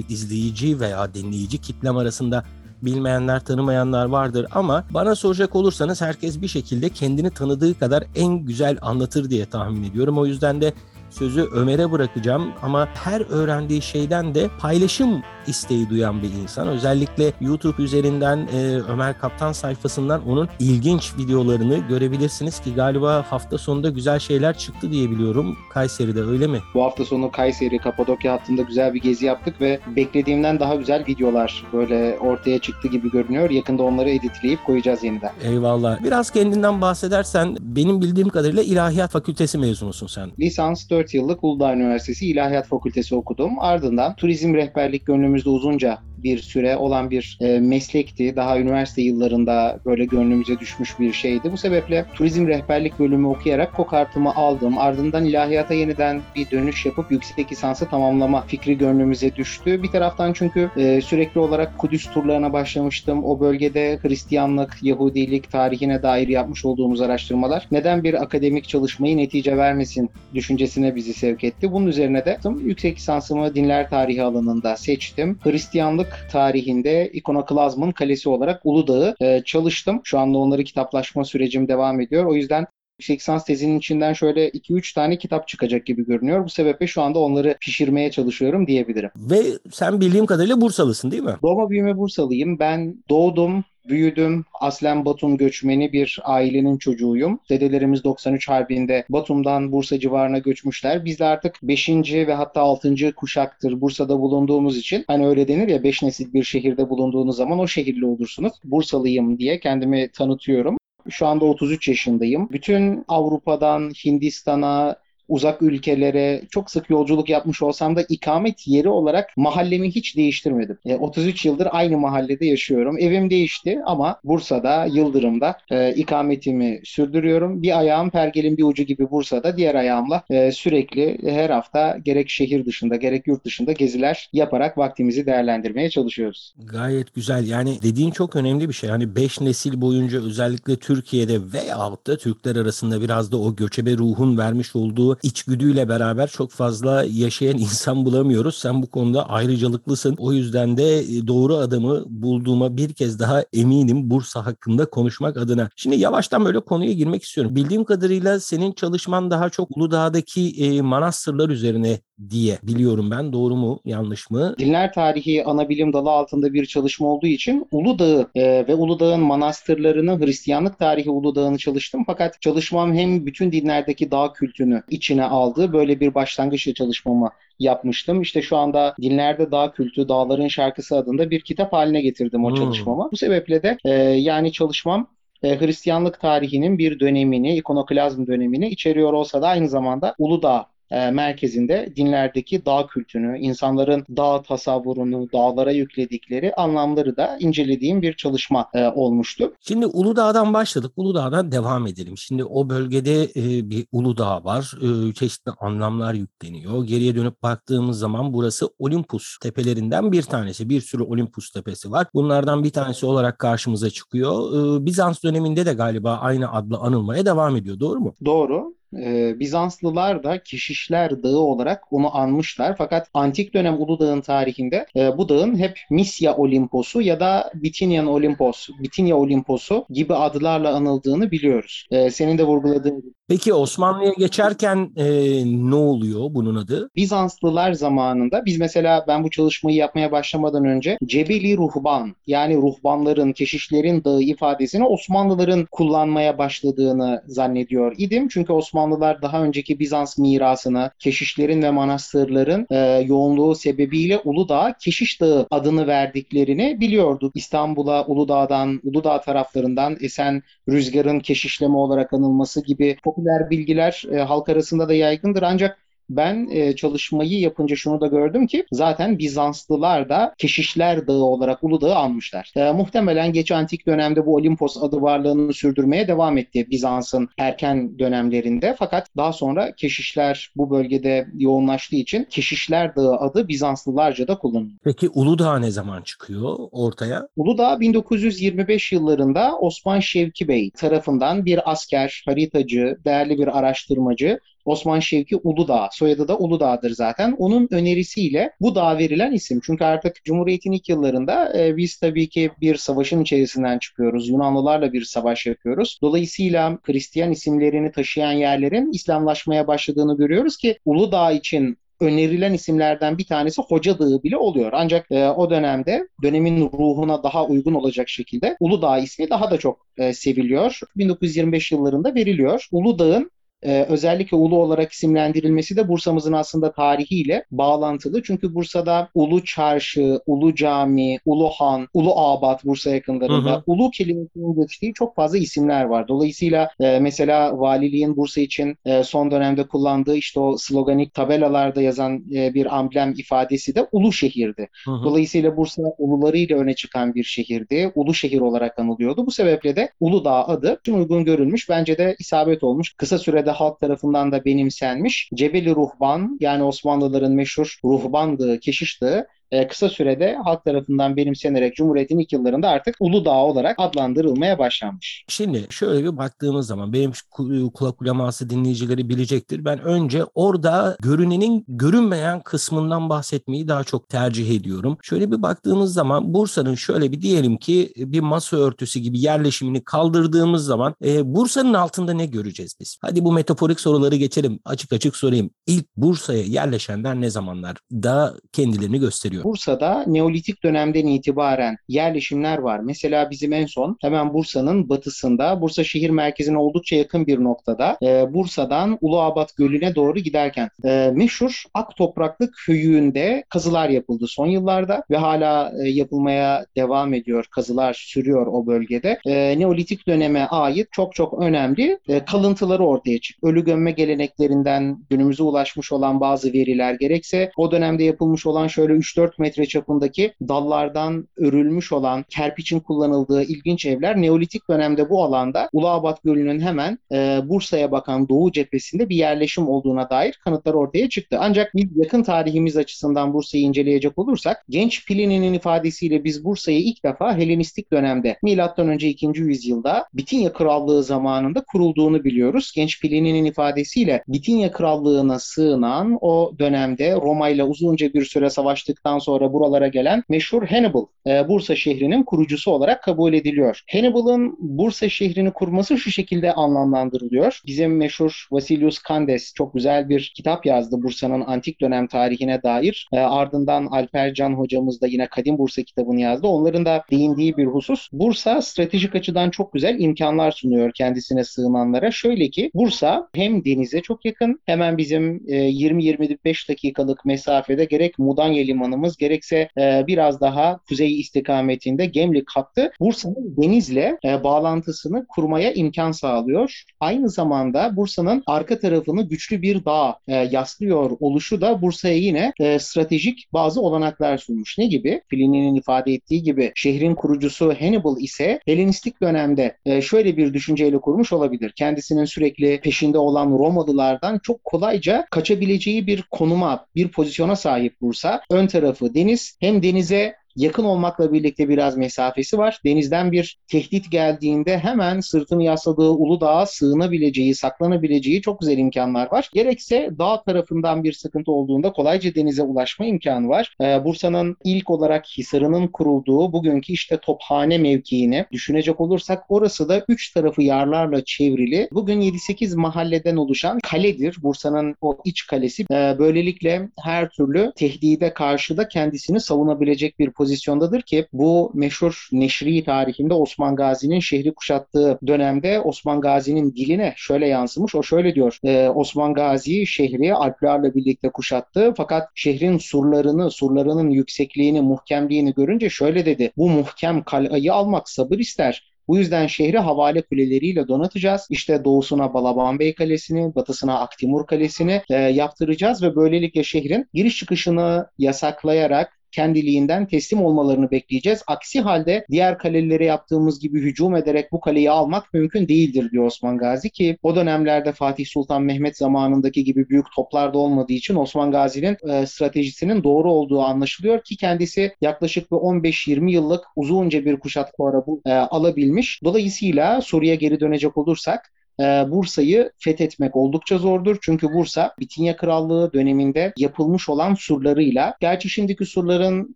izleyici 0.10 0.80
veya 0.80 1.14
dinleyici 1.14 1.58
kitlem 1.58 1.98
arasında 1.98 2.44
bilmeyenler, 2.82 3.40
tanımayanlar 3.40 4.06
vardır 4.06 4.46
ama 4.52 4.84
bana 4.90 5.16
soracak 5.16 5.56
olursanız 5.56 6.02
herkes 6.02 6.42
bir 6.42 6.48
şekilde 6.48 6.90
kendini 6.90 7.30
tanıdığı 7.30 7.80
kadar 7.80 8.04
en 8.16 8.38
güzel 8.38 8.78
anlatır 8.82 9.30
diye 9.30 9.46
tahmin 9.46 9.84
ediyorum. 9.84 10.18
O 10.18 10.26
yüzden 10.26 10.62
de 10.62 10.74
sözü 11.10 11.42
Ömer'e 11.42 11.92
bırakacağım 11.92 12.52
ama 12.62 12.88
her 12.94 13.22
öğrendiği 13.30 13.82
şeyden 13.82 14.36
de 14.36 14.50
paylaşım 14.60 15.24
isteği 15.48 15.90
duyan 15.90 16.22
bir 16.22 16.34
insan. 16.34 16.68
Özellikle 16.68 17.32
YouTube 17.42 17.84
üzerinden 17.84 18.38
e, 18.54 18.82
Ömer 18.90 19.20
Kaptan 19.20 19.52
sayfasından 19.52 20.28
onun 20.28 20.50
ilginç 20.60 21.14
videolarını 21.18 21.78
görebilirsiniz 21.78 22.60
ki 22.60 22.74
galiba 22.74 23.26
hafta 23.30 23.58
sonunda 23.58 23.90
güzel 23.90 24.20
şeyler 24.20 24.58
çıktı 24.58 24.92
diye 24.92 25.12
biliyorum 25.12 25.58
Kayseri'de 25.74 26.22
öyle 26.22 26.48
mi? 26.48 26.60
Bu 26.74 26.84
hafta 26.84 27.06
sonu 27.06 27.32
Kayseri, 27.32 27.78
Kapadokya 27.78 28.34
hattında 28.34 28.62
güzel 28.62 28.94
bir 28.94 29.02
gezi 29.02 29.26
yaptık 29.26 29.62
ve 29.62 29.80
beklediğimden 29.96 30.60
daha 30.60 30.76
güzel 30.76 31.06
videolar 31.08 31.64
böyle 31.74 32.18
ortaya 32.20 32.60
çıktı 32.60 32.88
gibi 32.88 33.12
görünüyor. 33.12 33.50
Yakında 33.50 33.84
onları 33.84 34.10
editleyip 34.10 34.66
koyacağız 34.66 35.04
yeniden. 35.04 35.32
Eyvallah. 35.44 36.04
Biraz 36.04 36.32
kendinden 36.32 36.82
bahsedersen 36.82 37.58
benim 37.60 38.02
bildiğim 38.02 38.30
kadarıyla 38.30 38.64
İlahiyat 38.64 39.12
Fakültesi 39.12 39.58
mezunusun 39.58 40.08
sen. 40.08 40.32
Lisans 40.40 40.90
4 40.90 40.99
yıllık 41.14 41.44
Uludağ 41.44 41.74
Üniversitesi 41.74 42.28
İlahiyat 42.28 42.68
Fakültesi 42.68 43.16
okudum. 43.16 43.60
Ardından 43.60 44.16
turizm 44.16 44.54
rehberlik 44.54 45.06
gönlümüzde 45.06 45.50
uzunca 45.50 46.00
bir 46.24 46.38
süre 46.38 46.78
olan 46.78 47.12
bir 47.12 47.38
e, 47.42 47.60
meslekti. 47.60 48.36
Daha 48.36 48.60
üniversite 48.60 49.02
yıllarında 49.02 49.80
böyle 49.86 50.06
gönlümüze 50.06 50.60
düşmüş 50.60 51.00
bir 51.00 51.14
şeydi. 51.14 51.52
Bu 51.52 51.58
sebeple 51.58 52.06
turizm 52.14 52.48
rehberlik 52.48 53.00
bölümü 53.00 53.28
okuyarak 53.28 53.76
kokartımı 53.76 54.36
aldım. 54.36 54.78
Ardından 54.78 55.26
ilahiyata 55.26 55.74
yeniden 55.74 56.22
bir 56.36 56.52
dönüş 56.52 56.86
yapıp 56.86 57.12
yüksek 57.12 57.52
lisansı 57.52 57.90
tamamlama 57.90 58.42
fikri 58.42 58.78
gönlümüze 58.78 59.36
düştü. 59.36 59.84
Bir 59.84 59.88
taraftan 59.88 60.34
çünkü 60.34 60.70
e, 60.78 61.02
sürekli 61.02 61.40
olarak 61.40 61.78
Kudüs 61.78 62.12
turlarına 62.12 62.54
başlamıştım. 62.54 63.24
O 63.24 63.40
bölgede 63.40 64.00
Hristiyanlık, 64.02 64.78
Yahudilik 64.82 65.52
tarihine 65.52 66.04
dair 66.04 66.28
yapmış 66.28 66.66
olduğumuz 66.66 67.02
araştırmalar 67.02 67.68
neden 67.72 68.04
bir 68.04 68.22
akademik 68.22 68.68
çalışmayı 68.68 69.18
netice 69.18 69.58
vermesin 69.58 70.10
düşüncesine 70.34 70.96
bizi 70.96 71.14
sevk 71.14 71.44
etti. 71.44 71.72
Bunun 71.72 71.88
üzerine 71.88 72.26
de 72.26 72.38
yüksek 72.64 72.98
lisansımı 72.98 73.56
dinler 73.56 73.90
tarihi 73.90 74.24
alanında 74.24 74.78
seçtim. 74.78 75.40
Hristiyanlık 75.44 76.09
tarihinde 76.32 77.10
ikonoklazmın 77.14 77.92
kalesi 77.92 78.30
olarak 78.30 78.62
Uludağ'ı 78.64 79.16
e, 79.22 79.42
çalıştım. 79.46 80.02
Şu 80.04 80.20
anda 80.20 80.38
onları 80.38 80.64
kitaplaşma 80.64 81.26
sürecim 81.26 81.68
devam 81.68 82.02
ediyor. 82.02 82.26
O 82.26 82.36
yüzden 82.36 82.66
yüksek 83.00 83.20
lisans 83.20 83.46
tezinin 83.46 83.80
içinden 83.80 84.14
şöyle 84.14 84.50
2-3 84.50 84.94
tane 84.96 85.18
kitap 85.18 85.48
çıkacak 85.48 85.86
gibi 85.86 86.06
görünüyor. 86.06 86.46
Bu 86.46 86.50
sebeple 86.50 86.88
şu 86.88 87.02
anda 87.02 87.20
onları 87.20 87.58
pişirmeye 87.62 88.12
çalışıyorum 88.12 88.68
diyebilirim. 88.68 89.10
Ve 89.16 89.42
sen 89.72 90.02
bildiğim 90.02 90.26
kadarıyla 90.26 90.62
Bursalısın 90.62 91.12
değil 91.12 91.24
mi? 91.24 91.36
Doğma 91.44 91.70
büyüme 91.70 91.98
Bursalıyım. 91.98 92.60
Ben 92.60 92.96
doğdum, 93.10 93.64
büyüdüm. 93.90 94.46
Aslen 94.62 95.06
Batum 95.06 95.38
göçmeni 95.38 95.94
bir 95.94 96.20
ailenin 96.24 96.78
çocuğuyum. 96.78 97.40
Dedelerimiz 97.50 98.04
93 98.04 98.50
Harbi'nde 98.50 99.06
Batum'dan 99.10 99.72
Bursa 99.72 100.00
civarına 100.00 100.38
göçmüşler. 100.38 101.06
Biz 101.06 101.20
de 101.20 101.26
artık 101.26 101.56
5. 101.64 101.90
ve 102.14 102.34
hatta 102.34 102.62
6. 102.62 103.16
kuşaktır 103.16 103.82
Bursa'da 103.82 104.20
bulunduğumuz 104.20 104.78
için 104.78 105.04
hani 105.08 105.28
öyle 105.28 105.48
denir 105.48 105.68
ya 105.68 105.84
5 105.84 106.04
nesil 106.04 106.34
bir 106.34 106.44
şehirde 106.44 106.90
bulunduğunuz 106.90 107.36
zaman 107.36 107.60
o 107.60 107.68
şehirli 107.68 108.06
olursunuz. 108.06 108.54
Bursalıyım 108.64 109.40
diye 109.40 109.60
kendimi 109.60 110.10
tanıtıyorum. 110.10 110.79
Şu 111.12 111.28
anda 111.28 111.46
33 111.46 111.88
yaşındayım. 111.88 112.50
Bütün 112.52 113.06
Avrupa'dan 113.08 113.90
Hindistan'a, 114.06 114.96
uzak 115.30 115.62
ülkelere 115.62 116.42
çok 116.50 116.72
sık 116.72 116.90
yolculuk 116.90 117.30
yapmış 117.30 117.62
olsam 117.62 117.96
da 117.96 118.02
ikamet 118.10 118.68
yeri 118.68 118.90
olarak 118.90 119.38
mahallemi 119.38 119.92
hiç 119.92 120.18
değiştirmedim. 120.18 120.78
E, 120.86 120.96
33 120.96 121.46
yıldır 121.46 121.68
aynı 121.72 121.98
mahallede 121.98 122.46
yaşıyorum. 122.46 122.98
Evim 123.00 123.30
değişti 123.30 123.80
ama 123.86 124.20
Bursa'da, 124.24 124.86
Yıldırım'da 124.86 125.58
e, 125.72 125.94
ikametimi 125.94 126.82
sürdürüyorum. 126.84 127.64
Bir 127.64 127.80
ayağım 127.80 128.10
pergelin 128.10 128.58
bir 128.58 128.64
ucu 128.64 128.84
gibi 128.84 129.12
Bursa'da, 129.12 129.58
diğer 129.58 129.76
ayağımla 129.76 130.24
e, 130.30 130.52
sürekli 130.52 131.18
her 131.32 131.50
hafta 131.50 131.98
gerek 132.06 132.30
şehir 132.30 132.66
dışında 132.66 132.96
gerek 132.96 133.28
yurt 133.28 133.46
dışında 133.46 133.72
geziler 133.72 134.30
yaparak 134.34 134.78
vaktimizi 134.78 135.26
değerlendirmeye 135.26 135.90
çalışıyoruz. 135.90 136.54
Gayet 136.64 137.16
güzel. 137.16 137.48
Yani 137.48 137.78
dediğin 137.84 138.12
çok 138.12 138.36
önemli 138.36 138.70
bir 138.70 138.74
şey. 138.74 138.90
Hani 138.90 139.16
5 139.16 139.42
nesil 139.42 139.82
boyunca 139.82 140.24
özellikle 140.24 140.76
Türkiye'de 140.76 141.40
veyahut 141.54 142.08
da 142.08 142.18
Türkler 142.18 142.56
arasında 142.56 143.02
biraz 143.02 143.32
da 143.32 143.38
o 143.38 143.56
göçebe 143.56 143.98
ruhun 143.98 144.38
vermiş 144.38 144.76
olduğu 144.76 145.19
içgüdüyle 145.24 145.90
beraber 145.90 146.28
çok 146.28 146.52
fazla 146.52 147.04
yaşayan 147.04 147.58
insan 147.58 148.06
bulamıyoruz. 148.06 148.56
Sen 148.56 148.84
bu 148.84 148.88
konuda 148.88 149.30
ayrıcalıklısın. 149.30 150.16
O 150.18 150.34
yüzden 150.34 150.78
de 150.78 151.00
e, 151.00 151.28
doğru 151.28 151.56
adamı 151.56 152.04
bulduğuma 152.08 152.78
bir 152.78 152.94
kez 152.94 153.20
daha 153.20 153.44
eminim 153.54 154.10
Bursa 154.10 154.46
hakkında 154.46 154.86
konuşmak 154.86 155.38
adına. 155.38 155.70
Şimdi 155.76 155.96
yavaştan 155.96 156.46
böyle 156.46 156.60
konuya 156.60 156.94
girmek 156.94 157.24
istiyorum. 157.24 157.56
Bildiğim 157.56 157.84
kadarıyla 157.84 158.40
senin 158.40 158.72
çalışman 158.74 159.32
daha 159.32 159.50
çok 159.50 159.78
Uludağ'daki 159.78 160.50
e, 160.50 160.82
manastırlar 160.82 161.50
üzerine 161.50 162.00
diye 162.30 162.60
biliyorum 162.64 163.12
ben. 163.12 163.34
Doğru 163.34 163.56
mu 163.56 163.80
yanlış 163.86 164.30
mı? 164.32 164.56
Dinler 164.60 164.94
tarihi 164.94 165.46
ana 165.46 165.70
bilim 165.70 165.94
dalı 165.94 166.12
altında 166.12 166.54
bir 166.54 166.66
çalışma 166.66 167.08
olduğu 167.08 167.28
için 167.28 167.68
Uludağ'ı 167.72 168.32
e, 168.36 168.68
ve 168.68 168.76
Uludağ'ın 168.76 169.22
manastırlarını 169.22 170.20
Hristiyanlık 170.20 170.80
tarihi 170.80 171.10
Uludağ'ını 171.10 171.58
çalıştım. 171.58 172.04
Fakat 172.08 172.42
çalışmam 172.42 172.94
hem 172.96 173.26
bütün 173.26 173.52
dinlerdeki 173.52 174.12
dağ 174.12 174.34
kültünü 174.34 174.84
içine 174.90 175.24
aldı. 175.24 175.74
Böyle 175.74 176.00
bir 176.00 176.14
başlangıç 176.16 176.76
çalışmamı 176.76 177.30
yapmıştım. 177.60 178.22
İşte 178.22 178.42
şu 178.42 178.58
anda 178.58 178.96
Dinlerde 179.02 179.52
Dağ 179.52 179.72
Kültü, 179.72 180.08
Dağların 180.10 180.48
Şarkısı 180.48 180.98
adında 180.98 181.30
bir 181.32 181.42
kitap 181.42 181.74
haline 181.74 182.02
getirdim 182.02 182.46
o 182.46 182.50
Hmm. 182.50 182.56
çalışmamı. 182.56 183.10
Bu 183.12 183.18
sebeple 183.18 183.64
de 183.64 183.78
e, 183.86 183.90
yani 184.00 184.52
çalışmam 184.52 185.08
e, 185.44 185.60
Hristiyanlık 185.60 186.20
tarihinin 186.20 186.78
bir 186.78 187.00
dönemini, 187.00 187.58
ikonoklazm 187.58 188.28
dönemini 188.28 188.70
içeriyor 188.70 189.14
olsa 189.14 189.42
da 189.42 189.48
aynı 189.48 189.70
zamanda 189.70 190.16
Uludağ 190.18 190.66
e, 190.92 191.12
merkezinde 191.12 191.94
dinlerdeki 191.96 192.66
dağ 192.66 192.88
kültünü, 192.88 193.40
insanların 193.40 194.06
dağ 194.18 194.42
tasavvurunu, 194.42 195.32
dağlara 195.34 195.72
yükledikleri 195.72 196.54
anlamları 196.54 197.18
da 197.18 197.38
incelediğim 197.40 198.02
bir 198.02 198.14
çalışma 198.14 198.70
e, 198.74 198.88
olmuştu. 198.88 199.54
Şimdi 199.62 199.86
Uludağ'dan 199.86 200.54
başladık. 200.54 200.92
Uludağ'dan 200.96 201.52
devam 201.52 201.88
edelim. 201.88 202.18
Şimdi 202.18 202.44
o 202.44 202.70
bölgede 202.70 203.24
e, 203.24 203.70
bir 203.70 203.86
Uludağ 203.92 204.44
var. 204.44 204.74
E, 204.82 205.14
çeşitli 205.14 205.52
anlamlar 205.60 206.14
yükleniyor. 206.14 206.84
Geriye 206.84 207.16
dönüp 207.16 207.44
baktığımız 207.44 208.00
zaman 208.00 208.34
burası 208.34 208.70
Olimpus 208.80 209.38
tepelerinden 209.38 210.12
bir 210.12 210.22
tanesi. 210.22 210.70
Bir 210.70 210.82
sürü 210.82 211.04
Olimpus 211.04 211.52
tepesi 211.52 211.92
var. 211.92 212.08
Bunlardan 212.14 212.64
bir 212.64 212.70
tanesi 212.70 213.06
olarak 213.06 213.40
karşımıza 213.40 213.90
çıkıyor. 213.90 214.54
E, 214.80 214.86
Bizans 214.86 215.24
döneminde 215.24 215.66
de 215.66 215.74
galiba 215.74 216.18
aynı 216.18 216.52
adla 216.52 216.80
anılmaya 216.80 217.26
devam 217.26 217.56
ediyor. 217.56 217.80
Doğru 217.80 218.00
mu? 218.00 218.14
Doğru. 218.26 218.79
Ee, 218.98 219.40
Bizanslılar 219.40 220.24
da 220.24 220.44
Keşişler 220.44 221.24
Dağı 221.24 221.38
olarak 221.38 221.94
onu 221.94 222.18
anmışlar. 222.18 222.76
Fakat 222.78 223.08
antik 223.14 223.54
dönem 223.54 223.82
Uludağ'ın 223.82 224.22
tarihinde 224.22 224.86
e, 224.96 225.18
bu 225.18 225.30
dağın 225.30 225.60
hep 225.60 225.80
Misya 225.90 226.36
Olimposu 226.36 227.02
ya 227.02 227.20
da 227.20 227.52
Bitinian 227.56 228.08
Olimpos, 228.08 228.70
Bitinya 228.80 229.16
Olimposu 229.16 229.86
gibi 229.90 230.14
adlarla 230.14 230.76
anıldığını 230.76 231.32
biliyoruz. 231.32 231.88
Ee, 231.92 232.10
senin 232.10 232.38
de 232.38 232.44
vurguladığın 232.44 233.02
gibi. 233.02 233.14
Peki 233.28 233.54
Osmanlı'ya 233.54 234.14
geçerken 234.18 234.92
e, 234.96 235.06
ne 235.46 235.76
oluyor 235.76 236.22
bunun 236.30 236.56
adı? 236.56 236.90
Bizanslılar 236.96 237.74
zamanında 237.74 238.46
biz 238.46 238.60
mesela 238.60 239.06
ben 239.08 239.24
bu 239.24 239.30
çalışmayı 239.30 239.78
yapmaya 239.78 240.12
başlamadan 240.12 240.66
önce 240.66 240.98
Cebeli 241.06 241.58
Ruhban 241.58 242.16
yani 242.28 242.56
ruhbanların, 242.56 243.34
keşişlerin 243.34 244.04
dağı 244.04 244.22
ifadesini 244.22 244.86
Osmanlıların 244.86 245.68
kullanmaya 245.72 246.38
başladığını 246.38 247.24
zannediyor 247.28 247.96
idim. 247.98 248.28
Çünkü 248.28 248.54
Osmanlılar 248.80 249.22
daha 249.22 249.44
önceki 249.44 249.80
Bizans 249.80 250.18
mirasını 250.18 250.92
keşişlerin 251.00 251.62
ve 251.62 251.72
manastırların 251.72 252.68
e, 252.70 252.78
yoğunluğu 253.08 253.56
sebebiyle 253.56 254.20
Uludağ 254.20 254.76
Keşiş 254.80 255.22
Dağı 255.22 255.48
adını 255.52 255.88
verdiklerini 255.88 256.80
biliyorduk. 256.80 257.36
İstanbul'a 257.36 258.06
Uludağ'dan, 258.06 258.82
Uludağ 258.84 259.22
taraflarından 259.22 259.98
esen 260.02 260.44
rüzgarın 260.70 261.20
keşişleme 261.20 261.76
olarak 261.76 262.14
anılması 262.14 262.64
gibi 262.64 262.98
popüler 263.04 263.50
bilgiler 263.50 264.04
e, 264.12 264.20
halk 264.20 264.50
arasında 264.50 264.90
da 264.90 264.94
yaygındır. 264.94 265.42
Ancak 265.42 265.89
ben 266.10 266.48
e, 266.52 266.76
çalışmayı 266.76 267.40
yapınca 267.40 267.76
şunu 267.76 268.02
da 268.02 268.08
gördüm 268.08 268.48
ki 268.48 268.66
zaten 268.72 269.20
Bizanslılar 269.20 270.10
da 270.10 270.34
Keşişler 270.38 271.08
Dağı 271.08 271.24
olarak 271.24 271.64
Uludağ'ı 271.64 271.96
almışlar. 271.96 272.52
E, 272.56 272.72
muhtemelen 272.72 273.34
geç 273.34 273.52
antik 273.52 273.88
dönemde 273.88 274.26
bu 274.26 274.36
Olimpos 274.36 274.84
adı 274.84 275.02
varlığını 275.02 275.54
sürdürmeye 275.54 276.08
devam 276.08 276.38
etti 276.38 276.68
Bizans'ın 276.72 277.30
erken 277.38 278.00
dönemlerinde. 278.00 278.76
Fakat 278.80 279.08
daha 279.18 279.34
sonra 279.34 279.72
Keşişler 279.76 280.52
bu 280.56 280.70
bölgede 280.70 281.28
yoğunlaştığı 281.38 281.96
için 281.96 282.28
Keşişler 282.30 282.96
Dağı 282.96 283.16
adı 283.16 283.48
Bizanslılarca 283.48 284.28
da 284.28 284.38
kullanılıyor. 284.38 284.78
Peki 284.84 285.10
Uludağ 285.10 285.60
ne 285.60 285.72
zaman 285.72 286.02
çıkıyor 286.02 286.58
ortaya? 286.72 287.28
Uludağ 287.36 287.80
1925 287.80 288.92
yıllarında 288.92 289.58
Osman 289.60 290.00
Şevki 290.00 290.48
Bey 290.48 290.72
tarafından 290.72 291.46
bir 291.46 291.72
asker, 291.72 292.24
haritacı, 292.26 292.98
değerli 293.06 293.38
bir 293.38 293.60
araştırmacı 293.60 294.40
Osman 294.66 295.00
Şevki 295.00 295.36
Uludağ, 295.36 295.90
soyadı 295.92 296.28
da 296.28 296.38
Uludağ'dır 296.38 296.92
zaten. 296.92 297.36
Onun 297.38 297.68
önerisiyle 297.72 298.52
bu 298.62 298.76
dağa 298.76 298.98
verilen 298.98 299.32
isim. 299.32 299.60
Çünkü 299.64 299.84
artık 299.84 300.24
Cumhuriyet'in 300.24 300.72
ilk 300.72 300.90
yıllarında 300.90 301.60
e, 301.60 301.78
biz 301.78 301.98
tabii 301.98 302.30
ki 302.30 302.52
bir 302.62 302.76
savaşın 302.76 303.22
içerisinden 303.22 303.80
çıkıyoruz. 303.80 304.30
Yunanlılarla 304.30 304.94
bir 304.94 305.04
savaş 305.04 305.46
yapıyoruz. 305.46 306.00
Dolayısıyla 306.02 306.78
Hristiyan 306.84 307.32
isimlerini 307.32 307.92
taşıyan 307.92 308.32
yerlerin 308.32 308.92
İslamlaşmaya 308.92 309.68
başladığını 309.68 310.18
görüyoruz 310.18 310.58
ki 310.58 310.80
Uludağ 310.86 311.32
için 311.32 311.78
önerilen 312.00 312.54
isimlerden 312.54 313.18
bir 313.18 313.26
tanesi 313.26 313.62
Hoca 313.62 314.00
Dağı 314.00 314.24
bile 314.24 314.38
oluyor. 314.38 314.72
Ancak 314.74 315.12
e, 315.12 315.30
o 315.30 315.50
dönemde 315.50 316.08
dönemin 316.24 316.62
ruhuna 316.62 317.24
daha 317.24 317.46
uygun 317.46 317.74
olacak 317.74 318.10
şekilde 318.10 318.58
Uludağ 318.60 318.98
ismi 318.98 319.30
daha 319.30 319.52
da 319.52 319.58
çok 319.58 319.88
e, 319.98 320.14
seviliyor. 320.14 320.80
1925 320.96 321.72
yıllarında 321.72 322.16
veriliyor. 322.16 322.68
Uludağ'ın 322.72 323.32
ee, 323.64 323.86
özellikle 323.90 324.38
Ulu 324.38 324.58
olarak 324.58 324.92
isimlendirilmesi 324.92 325.76
de 325.76 325.88
Bursa'mızın 325.88 326.34
aslında 326.34 326.72
tarihiyle 326.72 327.46
bağlantılı. 327.52 328.24
Çünkü 328.24 328.56
Bursa'da 328.56 329.10
Ulu 329.14 329.44
Çarşı, 329.44 330.20
Ulu 330.26 330.56
Cami, 330.56 331.20
Ulu 331.26 331.50
Han, 331.50 331.88
Ulu 331.94 332.20
Abat 332.20 332.66
Bursa 332.66 332.90
yakınlarında 332.90 333.52
Hı 333.52 333.56
hı. 333.56 333.64
Ulu 333.68 333.92
kelimesinin 333.92 334.62
geçtiği 334.62 334.94
çok 334.94 335.16
fazla 335.16 335.38
isimler 335.38 335.84
var. 335.84 336.08
Dolayısıyla 336.08 336.70
e, 336.80 337.00
mesela 337.00 337.60
valiliğin 337.60 338.18
Bursa 338.18 338.42
için 338.42 338.76
e, 338.86 339.04
son 339.04 339.32
dönemde 339.32 339.68
kullandığı 339.68 340.16
işte 340.16 340.40
o 340.40 340.58
sloganik 340.58 341.14
tabelalarda 341.14 341.82
yazan 341.82 342.24
e, 342.36 342.54
bir 342.54 342.78
amblem 342.78 343.14
ifadesi 343.18 343.76
de 343.76 343.88
Ulu 343.92 344.14
şehirdi. 344.14 344.70
Hı 344.86 344.92
hı. 344.92 345.04
Dolayısıyla 345.04 345.58
Bursa 345.58 345.82
ulularıyla 345.98 346.58
öne 346.58 346.76
çıkan 346.76 347.16
bir 347.16 347.24
şehirdi. 347.24 347.92
Ulu 347.96 348.14
şehir 348.14 348.42
olarak 348.42 348.80
anılıyordu. 348.80 349.26
Bu 349.26 349.32
sebeple 349.32 349.76
de 349.76 349.90
Uludağ 350.00 350.48
adı 350.48 350.80
için 350.80 350.94
uygun 350.94 351.26
görülmüş. 351.26 351.70
Bence 351.70 351.98
de 351.98 352.16
isabet 352.20 352.64
olmuş. 352.64 352.94
Kısa 352.94 353.18
sürede 353.18 353.49
halk 353.52 353.80
tarafından 353.80 354.32
da 354.32 354.46
benimsenmiş. 354.46 355.30
Cebeli 355.34 355.76
Ruhban 355.76 356.38
yani 356.40 356.64
Osmanlıların 356.64 357.32
meşhur 357.32 357.80
Ruhbandığı, 357.84 358.60
Keşiş 358.60 359.02
Dağı 359.02 359.28
e, 359.52 359.68
kısa 359.68 359.90
sürede 359.90 360.36
halk 360.46 360.66
tarafından 360.66 361.18
benimsenerek 361.18 361.76
Cumhuriyet'in 361.76 362.20
ilk 362.20 362.34
yıllarında 362.34 362.70
artık 362.70 362.96
Uludağ 363.00 363.38
olarak 363.38 363.76
adlandırılmaya 363.80 364.60
başlanmış. 364.60 365.26
Şimdi 365.28 365.68
şöyle 365.70 366.04
bir 366.04 366.18
baktığımız 366.18 366.68
zaman 366.68 366.94
benim 366.94 367.12
ku- 367.12 367.72
kulak 367.72 368.02
uleması 368.02 368.50
dinleyicileri 368.50 369.10
bilecektir. 369.10 369.66
Ben 369.66 369.80
önce 369.80 370.24
orada 370.36 370.98
görünenin 371.00 371.66
görünmeyen 371.68 372.42
kısmından 372.42 373.10
bahsetmeyi 373.10 373.68
daha 373.68 373.84
çok 373.84 374.10
tercih 374.10 374.56
ediyorum. 374.56 374.98
Şöyle 375.02 375.32
bir 375.32 375.42
baktığımız 375.42 375.94
zaman 375.94 376.34
Bursa'nın 376.34 376.76
şöyle 376.76 377.12
bir 377.12 377.22
diyelim 377.22 377.58
ki 377.58 377.94
bir 377.98 378.20
masa 378.20 378.58
örtüsü 378.58 379.00
gibi 379.00 379.20
yerleşimini 379.20 379.84
kaldırdığımız 379.84 380.66
zaman 380.66 380.96
e, 381.06 381.36
Bursa'nın 381.36 381.74
altında 381.74 382.14
ne 382.14 382.26
göreceğiz 382.26 382.76
biz? 382.80 382.98
Hadi 383.02 383.24
bu 383.24 383.32
metaforik 383.32 383.80
soruları 383.80 384.16
geçelim. 384.16 384.60
Açık 384.66 384.94
açık 384.94 385.16
sorayım. 385.16 385.50
İlk 385.68 385.86
Bursa'ya 385.98 386.44
yerleşenler 386.44 387.22
ne 387.22 387.30
zamanlar 387.30 387.78
da 387.92 388.36
kendilerini 388.52 389.00
gösteriyor? 389.00 389.39
Bursa'da 389.44 390.04
Neolitik 390.08 390.64
dönemden 390.64 391.08
itibaren 391.08 391.78
yerleşimler 391.88 392.58
var. 392.58 392.80
Mesela 392.80 393.30
bizim 393.32 393.54
en 393.54 393.66
son 393.66 393.98
hemen 394.02 394.34
Bursa'nın 394.34 394.90
batısında, 394.90 395.62
Bursa 395.62 395.84
şehir 395.84 396.10
merkezine 396.10 396.58
oldukça 396.58 396.96
yakın 396.96 397.28
bir 397.28 397.44
noktada, 397.44 397.98
e, 398.04 398.34
Bursa'dan 398.34 398.98
Uluabat 399.02 399.56
Gölü'ne 399.56 399.96
doğru 399.96 400.20
giderken 400.20 400.70
e, 400.86 401.12
meşhur 401.14 401.64
Ak 401.74 401.96
Topraklı 401.96 402.52
köyünde 402.52 403.44
kazılar 403.50 403.90
yapıldı 403.90 404.28
son 404.28 404.48
yıllarda 404.48 405.04
ve 405.10 405.18
hala 405.18 405.74
e, 405.84 405.90
yapılmaya 405.90 406.66
devam 406.76 407.14
ediyor. 407.14 407.46
Kazılar 407.52 407.94
sürüyor 407.94 408.48
o 408.48 408.68
bölgede. 408.68 409.20
E, 409.26 409.60
Neolitik 409.60 410.08
döneme 410.08 410.46
ait 410.46 410.88
çok 410.92 411.16
çok 411.16 411.42
önemli 411.42 412.00
e, 412.08 412.26
kalıntıları 412.26 412.86
ortaya 412.86 413.20
çıktı. 413.20 413.48
Ölü 413.48 413.66
gömme 413.66 413.92
geleneklerinden 413.92 414.98
günümüze 415.10 415.44
ulaşmış 415.44 415.92
olan 415.92 416.20
bazı 416.20 416.54
veriler 416.54 416.94
gerekse 416.94 417.52
o 417.58 417.72
dönemde 417.72 418.04
yapılmış 418.04 418.46
olan 418.46 418.68
şöyle 418.68 418.94
3-4 418.94 419.29
metre 419.38 419.66
çapındaki 419.66 420.34
dallardan 420.48 421.28
örülmüş 421.38 421.92
olan 421.92 422.26
kerpiçin 422.30 422.80
kullanıldığı 422.80 423.44
ilginç 423.44 423.86
evler 423.86 424.22
Neolitik 424.22 424.70
dönemde 424.70 425.10
bu 425.10 425.24
alanda 425.24 425.70
Uluabat 425.74 426.24
Gölü'nün 426.24 426.60
hemen 426.60 427.00
e, 427.12 427.40
Bursa'ya 427.44 427.92
bakan 427.92 428.30
doğu 428.30 428.52
cephesinde 428.52 429.10
bir 429.10 429.16
yerleşim 429.16 429.68
olduğuna 429.68 430.10
dair 430.10 430.40
kanıtlar 430.44 430.74
ortaya 430.74 431.10
çıktı. 431.10 431.38
Ancak 431.40 431.76
biz 431.76 431.98
yakın 431.98 432.24
tarihimiz 432.24 432.78
açısından 432.78 433.34
Bursa'yı 433.34 433.64
inceleyecek 433.64 434.18
olursak 434.18 434.66
genç 434.70 435.06
Plini'nin 435.08 435.54
ifadesiyle 435.54 436.24
biz 436.24 436.46
Bursa'yı 436.46 436.80
ilk 436.80 437.04
defa 437.04 437.38
Helenistik 437.38 437.92
dönemde 437.92 438.38
milattan 438.44 438.88
önce 438.88 439.08
2. 439.08 439.28
yüzyılda 439.36 440.06
Bitinya 440.14 440.54
Krallığı 440.54 441.04
zamanında 441.04 441.64
kurulduğunu 441.72 442.24
biliyoruz. 442.24 442.72
Genç 442.76 443.02
Plini'nin 443.02 443.46
ifadesiyle 443.46 444.24
Bitinya 444.28 444.72
Krallığı'na 444.72 445.40
sığınan 445.40 446.18
o 446.22 446.54
dönemde 446.60 447.14
Roma 447.16 447.50
ile 447.50 447.64
uzunca 447.64 448.14
bir 448.14 448.26
süre 448.26 448.50
savaştıktan 448.50 449.19
Milattan 449.20 449.34
sonra 449.34 449.54
buralara 449.54 449.88
gelen 449.88 450.24
meşhur 450.30 450.68
Hannibal 450.68 451.06
e, 451.28 451.48
Bursa 451.48 451.76
şehrinin 451.76 452.24
kurucusu 452.24 452.72
olarak 452.72 453.04
kabul 453.04 453.34
ediliyor. 453.34 453.82
Hannibal'ın 453.92 454.56
Bursa 454.60 455.10
şehrini 455.10 455.52
kurması 455.52 455.98
şu 455.98 456.12
şekilde 456.12 456.54
anlamlandırılıyor. 456.54 457.62
Bizim 457.66 457.98
meşhur 457.98 458.48
Vasilius 458.52 459.00
Candes 459.10 459.54
çok 459.54 459.74
güzel 459.74 460.10
bir 460.10 460.32
kitap 460.36 460.66
yazdı 460.66 461.02
Bursa'nın 461.04 461.42
antik 461.42 461.82
dönem 461.82 462.08
tarihine 462.08 462.64
dair. 462.64 463.08
E, 463.14 463.20
ardından 463.20 463.86
Alper 463.86 464.34
Can 464.34 464.54
hocamız 464.54 465.02
da 465.02 465.08
yine 465.08 465.28
Kadim 465.28 465.58
Bursa 465.58 465.84
kitabını 465.84 466.22
yazdı. 466.22 466.48
Onların 466.48 466.86
da 466.86 467.04
değindiği 467.12 467.58
bir 467.58 467.66
husus. 467.66 468.10
Bursa 468.12 468.62
stratejik 468.62 469.16
açıdan 469.16 469.50
çok 469.50 469.74
güzel 469.74 470.00
imkanlar 470.00 470.52
sunuyor 470.52 470.92
kendisine 470.96 471.44
sığınanlara. 471.44 472.12
Şöyle 472.12 472.50
ki 472.50 472.72
Bursa 472.74 473.30
hem 473.36 473.66
denize 473.66 474.02
çok 474.02 474.26
yakın 474.26 474.60
hemen 474.66 474.98
bizim 474.98 475.44
e, 475.48 475.70
20-25 475.70 476.70
dakikalık 476.70 477.26
mesafede 477.26 477.86
gerek 477.86 478.20
Mudanya 478.20 478.64
limanımız 478.64 479.09
gerekse 479.18 479.70
e, 479.78 480.04
biraz 480.08 480.42
daha 480.42 480.80
kuzey 480.88 481.20
istikametinde 481.20 482.06
Gemlik 482.06 482.50
hattı 482.50 482.92
Bursa'nın 483.00 483.56
denizle 483.62 484.18
e, 484.26 484.44
bağlantısını 484.44 485.26
kurmaya 485.28 485.74
imkan 485.74 486.12
sağlıyor. 486.12 486.84
Aynı 487.00 487.30
zamanda 487.30 487.96
Bursa'nın 487.96 488.44
arka 488.48 488.80
tarafını 488.80 489.28
güçlü 489.28 489.62
bir 489.62 489.86
dağ 489.86 490.20
e, 490.28 490.36
yaslıyor 490.36 491.12
oluşu 491.20 491.62
da 491.62 491.82
Bursa'ya 491.82 492.16
yine 492.16 492.54
e, 492.60 492.80
stratejik 492.80 493.48
bazı 493.54 493.82
olanaklar 493.82 494.38
sunmuş. 494.38 494.78
Ne 494.78 494.86
gibi? 494.86 495.22
Plini'nin 495.30 495.76
ifade 495.76 496.14
ettiği 496.14 496.44
gibi 496.44 496.72
şehrin 496.76 497.16
kurucusu 497.16 497.74
Hannibal 497.80 498.18
ise 498.20 498.60
Helenistik 498.66 499.22
dönemde 499.22 499.78
e, 499.86 500.02
şöyle 500.02 500.38
bir 500.38 500.54
düşünceyle 500.54 500.98
kurmuş 500.98 501.34
olabilir. 501.34 501.74
Kendisinin 501.76 502.26
sürekli 502.26 502.82
peşinde 502.82 503.18
olan 503.18 503.52
Romalılardan 503.52 504.40
çok 504.44 504.64
kolayca 504.64 505.28
kaçabileceği 505.32 506.08
bir 506.08 506.22
konuma, 506.22 506.86
bir 506.96 507.08
pozisyona 507.08 507.56
sahip 507.56 508.02
Bursa. 508.02 508.42
Ön 508.52 508.68
tarafı 508.68 508.99
deniz, 509.14 509.58
hem 509.60 509.84
denize 509.84 510.36
yakın 510.56 510.84
olmakla 510.84 511.34
birlikte 511.34 511.70
biraz 511.70 511.98
mesafesi 511.98 512.58
var. 512.58 512.80
Denizden 512.86 513.32
bir 513.32 513.60
tehdit 513.68 514.12
geldiğinde 514.12 514.80
hemen 514.80 515.20
sırtını 515.20 515.64
yasladığı 515.64 516.10
Uludağ'a 516.10 516.66
sığınabileceği, 516.66 517.56
saklanabileceği 517.56 518.42
çok 518.42 518.60
güzel 518.60 518.78
imkanlar 518.78 519.32
var. 519.32 519.50
Gerekse 519.54 520.10
dağ 520.20 520.44
tarafından 520.44 521.04
bir 521.04 521.14
sıkıntı 521.14 521.52
olduğunda 521.52 521.92
kolayca 521.92 522.36
denize 522.36 522.64
ulaşma 522.64 523.06
imkanı 523.06 523.48
var. 523.48 523.76
Ee, 523.82 524.06
Bursa'nın 524.06 524.58
ilk 524.64 524.90
olarak 524.90 525.26
Hisarı'nın 525.38 525.88
kurulduğu 525.88 526.54
bugünkü 526.54 526.94
işte 526.94 527.18
Tophane 527.18 527.78
mevkiini 527.78 528.46
düşünecek 528.52 529.02
olursak 529.02 529.44
orası 529.50 529.90
da 529.90 530.06
üç 530.08 530.34
tarafı 530.34 530.64
yarlarla 530.64 531.26
çevrili. 531.26 531.90
Bugün 531.92 532.22
7-8 532.22 532.76
mahalleden 532.76 533.36
oluşan 533.36 533.80
kaledir. 533.80 534.38
Bursa'nın 534.44 534.96
o 535.02 535.18
iç 535.26 535.48
kalesi. 535.48 535.86
Ee, 535.92 536.16
böylelikle 536.20 536.90
her 537.04 537.30
türlü 537.30 537.72
tehdide 537.76 538.34
karşı 538.34 538.78
da 538.78 538.88
kendisini 538.88 539.40
savunabilecek 539.40 540.20
bir 540.20 540.32
pozisyondadır 540.40 541.02
ki 541.02 541.28
bu 541.34 541.72
meşhur 541.74 542.28
Neşri 542.32 542.84
tarihinde 542.84 543.34
Osman 543.34 543.76
Gazi'nin 543.76 544.20
şehri 544.20 544.54
kuşattığı 544.54 545.20
dönemde 545.28 545.80
Osman 545.80 546.22
Gazi'nin 546.22 546.76
diline 546.76 547.14
şöyle 547.18 547.48
yansımış. 547.48 547.96
O 547.96 548.04
şöyle 548.04 548.36
diyor. 548.36 548.60
E, 548.64 548.90
Osman 548.90 549.34
Gazi 549.34 549.88
şehri 549.88 550.34
Alplerle 550.34 550.96
birlikte 550.96 551.30
kuşattı 551.30 551.94
fakat 551.98 552.30
şehrin 552.36 552.78
surlarını, 552.78 553.52
surlarının 553.52 554.10
yüksekliğini, 554.10 554.82
muhkemliğini 554.82 555.54
görünce 555.54 555.90
şöyle 555.90 556.26
dedi. 556.26 556.52
Bu 556.58 556.70
muhkem 556.70 557.24
kalayı 557.24 557.74
almak 557.74 558.10
sabır 558.10 558.40
ister. 558.40 558.90
Bu 559.08 559.18
yüzden 559.18 559.48
şehri 559.48 559.78
havale 559.78 560.22
kuleleriyle 560.22 560.88
donatacağız. 560.88 561.48
İşte 561.50 561.84
doğusuna 561.84 562.34
Balaban 562.34 562.80
Bey 562.80 562.96
Kalesi'ni, 562.96 563.56
batısına 563.56 564.00
Aktimur 564.00 564.48
Kalesi'ni 564.48 565.02
e, 565.10 565.16
yaptıracağız 565.16 566.04
ve 566.04 566.16
böylelikle 566.16 566.64
şehrin 566.64 567.10
giriş 567.14 567.38
çıkışını 567.38 568.08
yasaklayarak 568.18 569.19
kendiliğinden 569.32 570.08
teslim 570.08 570.42
olmalarını 570.42 570.92
bekleyeceğiz. 570.92 571.44
Aksi 571.48 571.82
halde 571.82 572.26
diğer 572.32 572.58
kalelere 572.58 573.06
yaptığımız 573.06 573.60
gibi 573.60 573.82
hücum 573.82 574.16
ederek 574.16 574.52
bu 574.52 574.60
kaleyi 574.60 574.92
almak 574.92 575.34
mümkün 575.34 575.68
değildir 575.68 576.12
diyor 576.12 576.26
Osman 576.26 576.58
Gazi 576.58 576.90
ki 576.90 577.18
o 577.24 577.36
dönemlerde 577.36 577.92
Fatih 577.92 578.26
Sultan 578.26 578.64
Mehmet 578.64 578.98
zamanındaki 578.98 579.64
gibi 579.64 579.90
büyük 579.90 580.06
toplarda 580.16 580.58
olmadığı 580.58 580.94
için 580.94 581.16
Osman 581.16 581.52
Gazi'nin 581.52 581.98
e, 582.10 582.26
stratejisinin 582.26 583.04
doğru 583.04 583.32
olduğu 583.32 583.62
anlaşılıyor 583.62 584.24
ki 584.24 584.38
kendisi 584.38 584.92
yaklaşık 585.02 585.52
bir 585.52 585.58
15-20 585.58 586.32
yıllık 586.32 586.66
uzunca 586.76 587.26
bir 587.26 587.40
kuşatma 587.40 587.80
bu 588.08 588.22
e, 588.26 588.32
alabilmiş. 588.32 589.22
Dolayısıyla 589.24 590.02
soruya 590.02 590.36
geri 590.36 590.60
dönecek 590.60 590.98
olursak 590.98 591.52
Bursa'yı 591.80 592.72
fethetmek 592.78 593.36
oldukça 593.36 593.78
zordur. 593.78 594.18
Çünkü 594.22 594.54
Bursa 594.54 594.94
Bitinya 595.00 595.38
Krallığı 595.38 595.94
döneminde 595.94 596.54
yapılmış 596.58 597.10
olan 597.10 597.34
surlarıyla, 597.34 598.16
gerçi 598.20 598.50
şimdiki 598.50 598.86
surların 598.86 599.56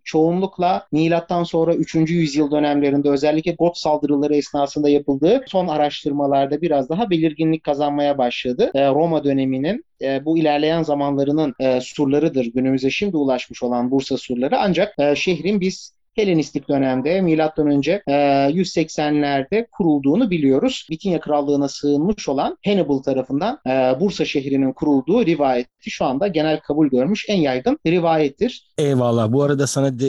çoğunlukla 0.04 0.86
milattan 0.92 1.44
sonra 1.44 1.74
3. 1.74 1.94
yüzyıl 1.94 2.50
dönemlerinde 2.50 3.08
özellikle 3.10 3.52
Got 3.52 3.78
saldırıları 3.78 4.36
esnasında 4.36 4.88
yapıldığı 4.88 5.44
son 5.46 5.68
araştırmalarda 5.68 6.62
biraz 6.62 6.88
daha 6.88 7.10
belirginlik 7.10 7.64
kazanmaya 7.64 8.18
başladı. 8.18 8.70
E, 8.74 8.88
Roma 8.88 9.24
döneminin 9.24 9.84
e, 10.02 10.24
bu 10.24 10.38
ilerleyen 10.38 10.82
zamanlarının 10.82 11.54
surlarıdır. 11.80 12.44
Günümüze 12.44 12.90
şimdi 12.90 13.16
ulaşmış 13.16 13.62
olan 13.62 13.90
Bursa 13.90 14.16
surları. 14.16 14.58
Ancak 14.58 14.94
şehrin 15.16 15.60
biz 15.60 15.94
Helenistik 16.14 16.68
dönemde 16.68 17.20
milattan 17.20 17.66
önce 17.66 18.02
180'lerde 18.06 19.66
kurulduğunu 19.72 20.30
biliyoruz. 20.30 20.86
Bitinya 20.90 21.20
Krallığı'na 21.20 21.68
sığınmış 21.68 22.28
olan 22.28 22.58
Hannibal 22.64 22.98
tarafından 22.98 23.58
Bursa 24.00 24.24
şehrinin 24.24 24.72
kurulduğu 24.72 25.26
rivayeti 25.26 25.90
şu 25.90 26.04
anda 26.04 26.28
genel 26.28 26.60
kabul 26.60 26.88
görmüş 26.88 27.26
en 27.28 27.40
yaygın 27.40 27.78
rivayettir. 27.86 28.72
Eyvallah. 28.78 29.32
Bu 29.32 29.42
arada 29.42 29.66
sana 29.66 29.98
de, 29.98 30.08